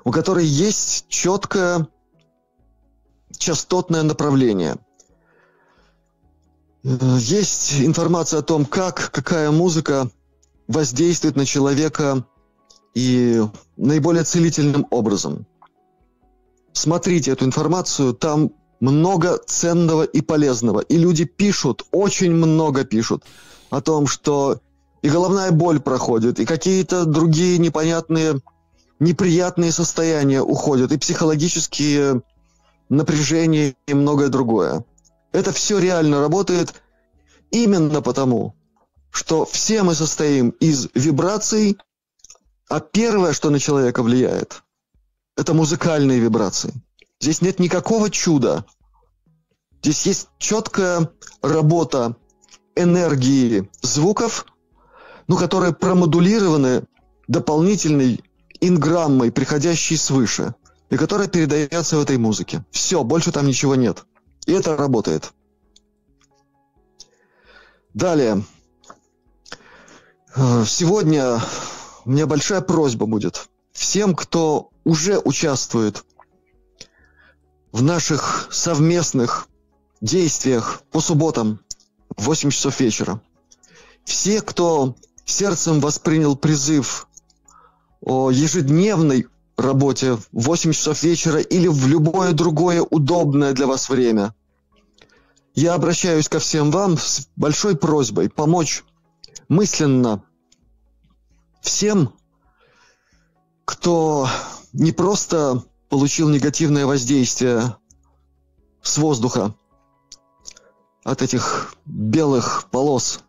у 0.05 0.11
которой 0.11 0.47
есть 0.47 1.07
четкое 1.09 1.89
частотное 3.37 4.03
направление. 4.03 4.77
Есть 6.83 7.81
информация 7.81 8.41
о 8.41 8.43
том, 8.43 8.65
как, 8.65 9.11
какая 9.13 9.51
музыка 9.51 10.11
воздействует 10.69 11.37
на 11.37 11.47
человека 11.47 12.27
и 12.95 13.43
наиболее 13.77 14.25
целительным 14.25 14.87
образом 14.91 15.47
смотрите 16.73 17.31
эту 17.31 17.45
информацию, 17.45 18.15
там 18.15 18.53
много 18.81 19.39
ценного 19.47 20.03
и 20.03 20.21
полезного. 20.21 20.81
И 20.81 20.97
люди 20.97 21.25
пишут, 21.25 21.85
очень 21.93 22.33
много 22.33 22.85
пишут 22.85 23.25
о 23.71 23.81
том, 23.81 24.07
что 24.07 24.61
и 25.03 25.09
головная 25.09 25.51
боль 25.51 25.81
проходит, 25.81 26.41
и 26.41 26.45
какие-то 26.45 27.05
другие 27.05 27.59
непонятные, 27.59 28.41
неприятные 28.99 29.73
состояния 29.73 30.43
уходят, 30.43 30.93
и 30.93 30.99
психологические 30.99 32.23
напряжения, 32.93 33.75
и 33.87 33.95
многое 33.95 34.29
другое. 34.29 34.85
Это 35.33 35.53
все 35.53 35.79
реально 35.79 36.21
работает 36.21 36.75
именно 37.51 38.03
потому, 38.03 38.55
что 39.11 39.45
все 39.45 39.83
мы 39.83 39.95
состоим 39.95 40.51
из 40.51 40.89
вибраций, 40.95 41.79
а 42.69 42.81
первое, 42.81 43.33
что 43.33 43.51
на 43.51 43.59
человека 43.59 44.03
влияет, 44.03 44.63
это 45.37 45.55
музыкальные 45.55 46.21
вибрации. 46.21 46.73
Здесь 47.21 47.41
нет 47.41 47.59
никакого 47.59 48.11
чуда. 48.11 48.65
Здесь 49.83 50.07
есть 50.07 50.29
четкая 50.39 51.11
работа 51.41 52.17
энергии 52.77 53.71
звуков, 53.81 54.47
ну, 55.29 55.37
которые 55.37 55.73
промодулированы 55.73 56.85
дополнительной 57.27 58.23
инграммой, 58.61 59.33
приходящей 59.33 59.97
свыше, 59.97 60.55
и 60.93 60.97
которая 60.99 61.27
передается 61.27 61.97
в 61.97 62.03
этой 62.03 62.19
музыке. 62.19 62.67
Все, 62.71 63.03
больше 63.03 63.33
там 63.33 63.47
ничего 63.47 63.75
нет. 63.77 64.05
И 64.45 64.53
это 64.53 64.77
работает. 64.77 65.33
Далее. 67.95 68.45
Э, 70.37 70.65
сегодня 70.67 71.41
у 72.05 72.11
меня 72.11 72.27
большая 72.27 72.61
просьба 72.61 73.07
будет 73.07 73.49
всем, 73.73 74.15
кто 74.15 74.69
уже 74.85 75.19
участвует 75.19 76.05
в 77.73 77.83
наших 77.83 78.49
совместных 78.51 79.49
действиях 80.03 80.83
по 80.91 81.01
субботам 81.01 81.61
в 82.15 82.25
8 82.25 82.51
часов 82.51 82.79
вечера. 82.81 83.23
Все, 84.05 84.43
кто 84.43 84.95
сердцем 85.25 85.81
воспринял 85.81 86.37
призыв 86.37 87.09
о 88.03 88.31
ежедневной 88.31 89.27
работе 89.63 90.15
в 90.15 90.23
8 90.33 90.73
часов 90.73 91.03
вечера 91.03 91.41
или 91.41 91.69
в 91.69 91.87
любое 91.87 92.33
другое 92.33 92.83
удобное 92.83 93.53
для 93.53 93.67
вас 93.67 93.89
время, 93.89 94.35
я 95.55 95.75
обращаюсь 95.75 96.29
ко 96.29 96.39
всем 96.39 96.71
вам 96.71 96.97
с 96.97 97.29
большой 97.37 97.77
просьбой 97.77 98.31
помочь 98.31 98.85
мысленно 99.49 100.25
всем, 101.61 102.15
кто 103.65 104.29
не 104.73 104.93
просто 104.93 105.65
получил 105.89 106.29
негативное 106.29 106.87
воздействие 106.87 107.77
с 108.83 108.99
воздуха 108.99 109.55
от 111.05 111.23
этих 111.23 111.75
белых 111.85 112.69
полос, 112.71 113.21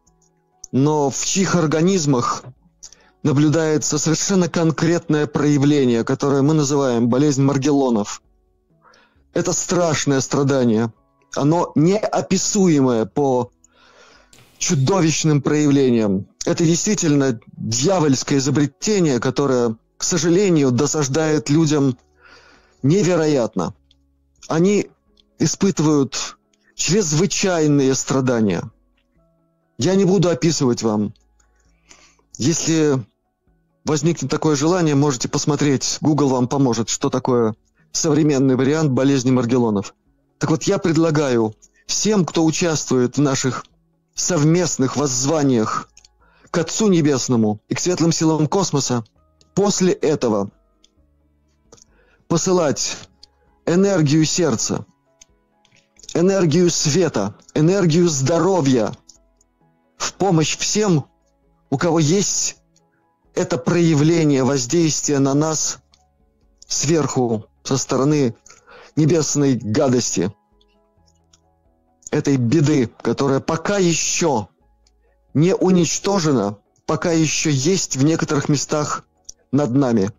но 0.72 1.10
в 1.10 1.26
чьих 1.26 1.56
организмах 1.56 2.44
наблюдается 3.24 3.98
совершенно 3.98 4.50
конкретное 4.50 5.28
проявление, 5.28 6.04
которое 6.04 6.42
мы 6.42 6.54
называем 6.54 7.08
болезнь 7.08 7.42
Маргелонов. 7.42 8.22
Это 9.34 9.54
страшное 9.54 10.22
страдание. 10.22 10.94
Оно 11.36 11.72
неописуемое 11.76 13.06
по 13.06 13.52
чудовищным 14.60 15.42
проявлениям. 15.42 16.28
Это 16.46 16.66
действительно 16.66 17.40
дьявольское 17.58 18.38
изобретение, 18.38 19.20
которое, 19.20 19.78
к 19.98 20.04
сожалению, 20.04 20.72
досаждает 20.72 21.50
людям 21.50 21.98
невероятно. 22.84 23.74
Они 24.48 24.90
испытывают 25.40 26.38
чрезвычайные 26.76 27.96
страдания. 27.96 28.70
Я 29.78 29.96
не 29.96 30.06
буду 30.06 30.30
описывать 30.30 30.84
вам. 30.84 31.14
Если 32.38 33.04
возникнет 33.86 34.30
такое 34.30 34.56
желание, 34.56 34.96
можете 34.96 35.28
посмотреть, 35.28 35.98
Google 36.02 36.30
вам 36.30 36.48
поможет, 36.48 36.90
что 36.90 37.10
такое 37.10 37.56
современный 37.92 38.56
вариант 38.56 38.92
болезни 38.92 39.32
Маргелонов. 39.32 39.94
Так 40.40 40.50
вот, 40.50 40.64
я 40.64 40.78
предлагаю 40.78 41.56
всем, 41.86 42.26
кто 42.26 42.44
участвует 42.44 43.18
в 43.18 43.22
наших 43.22 43.66
совместных 44.16 44.96
воззваниях 44.96 45.90
к 46.50 46.58
Отцу 46.58 46.88
Небесному 46.88 47.60
и 47.68 47.76
к 47.76 47.80
светлым 47.80 48.12
силам 48.12 48.48
космоса, 48.48 49.04
после 49.54 49.94
этого 49.94 50.52
посылать 52.28 52.98
энергию 53.66 54.26
сердца, 54.26 54.86
энергию 56.14 56.70
света, 56.70 57.36
энергию 57.54 58.08
здоровья 58.10 58.92
в 59.98 60.14
помощь 60.14 60.58
всем, 60.58 61.06
у 61.70 61.78
кого 61.78 62.00
есть 62.00 62.58
это 63.36 63.58
проявление 63.58 64.44
воздействия 64.44 65.20
на 65.20 65.34
нас 65.34 65.80
сверху, 66.68 67.46
со 67.64 67.78
стороны 67.78 68.36
небесной 68.96 69.56
гадости, 69.56 70.34
этой 72.12 72.38
беды, 72.38 72.88
которая 73.02 73.40
пока 73.40 73.78
еще 73.78 74.48
не 75.34 75.56
уничтожена, 75.56 76.58
пока 76.86 77.12
еще 77.12 77.52
есть 77.52 77.98
в 77.98 78.04
некоторых 78.04 78.50
местах 78.50 79.06
над 79.52 79.72
нами. 79.72 80.12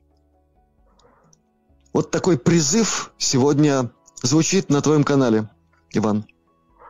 Вот 1.92 2.10
такой 2.10 2.36
призыв 2.36 3.12
сегодня 3.18 3.92
звучит 4.22 4.70
на 4.70 4.82
твоем 4.82 5.04
канале, 5.04 5.48
Иван. 5.92 6.26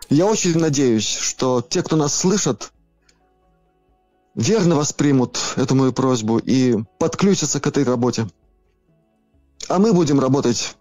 Я 0.09 0.27
очень 0.27 0.59
надеюсь, 0.59 1.07
что 1.07 1.61
те, 1.61 1.83
кто 1.83 1.97
нас 1.97 2.15
слышат, 2.15 2.73
верно 4.35 4.77
воспримут 4.77 5.39
эту 5.57 5.75
мою 5.75 5.93
просьбу 5.93 6.39
и 6.39 6.77
подключатся 6.99 7.61
к 7.61 7.67
этой 7.67 7.85
работе. 7.85 8.29
А 9.69 9.79
мы 9.79 9.93
будем 9.93 10.21
работать 10.21 10.77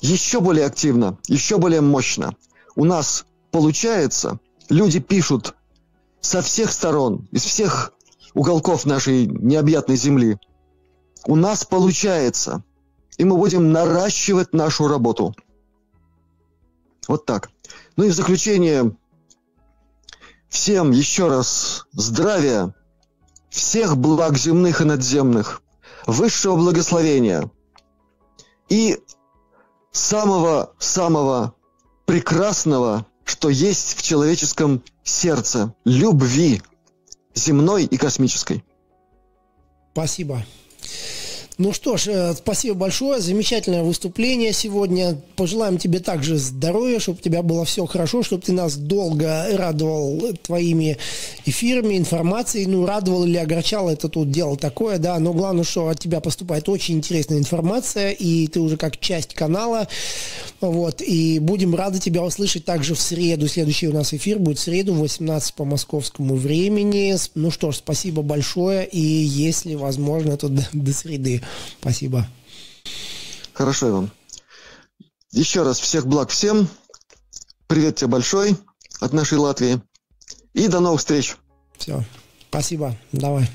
еще 0.00 0.40
более 0.40 0.66
активно, 0.66 1.18
еще 1.26 1.58
более 1.58 1.80
мощно. 1.80 2.36
У 2.74 2.84
нас 2.84 3.24
получается, 3.50 4.38
люди 4.68 5.00
пишут 5.00 5.54
со 6.20 6.42
всех 6.42 6.72
сторон, 6.72 7.28
из 7.32 7.44
всех 7.44 7.92
уголков 8.34 8.84
нашей 8.84 9.26
необъятной 9.26 9.96
земли. 9.96 10.38
У 11.26 11.36
нас 11.36 11.64
получается, 11.64 12.62
и 13.16 13.24
мы 13.24 13.36
будем 13.36 13.72
наращивать 13.72 14.52
нашу 14.52 14.88
работу. 14.88 15.34
Вот 17.08 17.24
так. 17.24 17.50
Ну 17.96 18.04
и 18.04 18.10
в 18.10 18.14
заключение 18.14 18.94
всем 20.48 20.90
еще 20.90 21.28
раз 21.28 21.86
здравия, 21.92 22.74
всех 23.50 23.96
благ 23.96 24.36
земных 24.38 24.80
и 24.80 24.84
надземных, 24.84 25.62
высшего 26.06 26.56
благословения 26.56 27.50
и 28.68 28.98
самого-самого 29.92 31.54
прекрасного, 32.04 33.06
что 33.24 33.48
есть 33.48 33.98
в 33.98 34.02
человеческом 34.02 34.82
сердце, 35.02 35.74
любви, 35.84 36.62
земной 37.34 37.84
и 37.84 37.96
космической. 37.96 38.64
Спасибо. 39.92 40.44
Ну 41.58 41.72
что 41.72 41.96
ж, 41.96 42.08
э, 42.08 42.34
спасибо 42.34 42.74
большое. 42.74 43.22
Замечательное 43.22 43.82
выступление 43.82 44.52
сегодня. 44.52 45.18
Пожелаем 45.36 45.78
тебе 45.78 46.00
также 46.00 46.36
здоровья, 46.36 46.98
чтобы 46.98 47.16
у 47.18 47.22
тебя 47.22 47.42
было 47.42 47.64
все 47.64 47.86
хорошо, 47.86 48.22
чтобы 48.22 48.42
ты 48.42 48.52
нас 48.52 48.76
долго 48.76 49.46
радовал 49.56 50.22
твоими 50.42 50.98
эфирами, 51.46 51.96
информацией. 51.96 52.66
Ну, 52.66 52.84
радовал 52.84 53.24
или 53.24 53.38
огорчал, 53.38 53.88
это 53.88 54.10
тут 54.10 54.30
дело 54.30 54.58
такое, 54.58 54.98
да. 54.98 55.18
Но 55.18 55.32
главное, 55.32 55.64
что 55.64 55.88
от 55.88 55.98
тебя 55.98 56.20
поступает 56.20 56.68
очень 56.68 56.96
интересная 56.96 57.38
информация, 57.38 58.10
и 58.10 58.48
ты 58.48 58.60
уже 58.60 58.76
как 58.76 59.00
часть 59.00 59.32
канала. 59.32 59.88
Вот. 60.60 61.00
И 61.00 61.38
будем 61.38 61.74
рады 61.74 61.98
тебя 61.98 62.22
услышать 62.22 62.66
также 62.66 62.94
в 62.94 63.00
среду. 63.00 63.48
Следующий 63.48 63.88
у 63.88 63.94
нас 63.94 64.12
эфир 64.12 64.38
будет 64.38 64.58
в 64.58 64.62
среду 64.62 64.92
в 64.92 64.98
18 64.98 65.54
по 65.54 65.64
московскому 65.64 66.34
времени. 66.34 67.14
Ну 67.34 67.50
что 67.50 67.70
ж, 67.72 67.76
спасибо 67.76 68.20
большое. 68.20 68.86
И 68.86 69.00
если 69.00 69.74
возможно, 69.74 70.36
то 70.36 70.48
до, 70.48 70.62
до 70.74 70.92
среды. 70.92 71.40
Спасибо. 71.80 72.26
Хорошо, 73.52 73.90
Иван. 73.90 74.10
Еще 75.32 75.62
раз 75.62 75.78
всех 75.80 76.06
благ 76.06 76.30
всем. 76.30 76.68
Привет 77.66 77.96
тебе 77.96 78.08
большой 78.08 78.56
от 79.00 79.12
нашей 79.12 79.38
Латвии. 79.38 79.80
И 80.54 80.68
до 80.68 80.80
новых 80.80 81.00
встреч. 81.00 81.36
Все. 81.78 82.02
Спасибо. 82.48 82.96
Давай. 83.12 83.48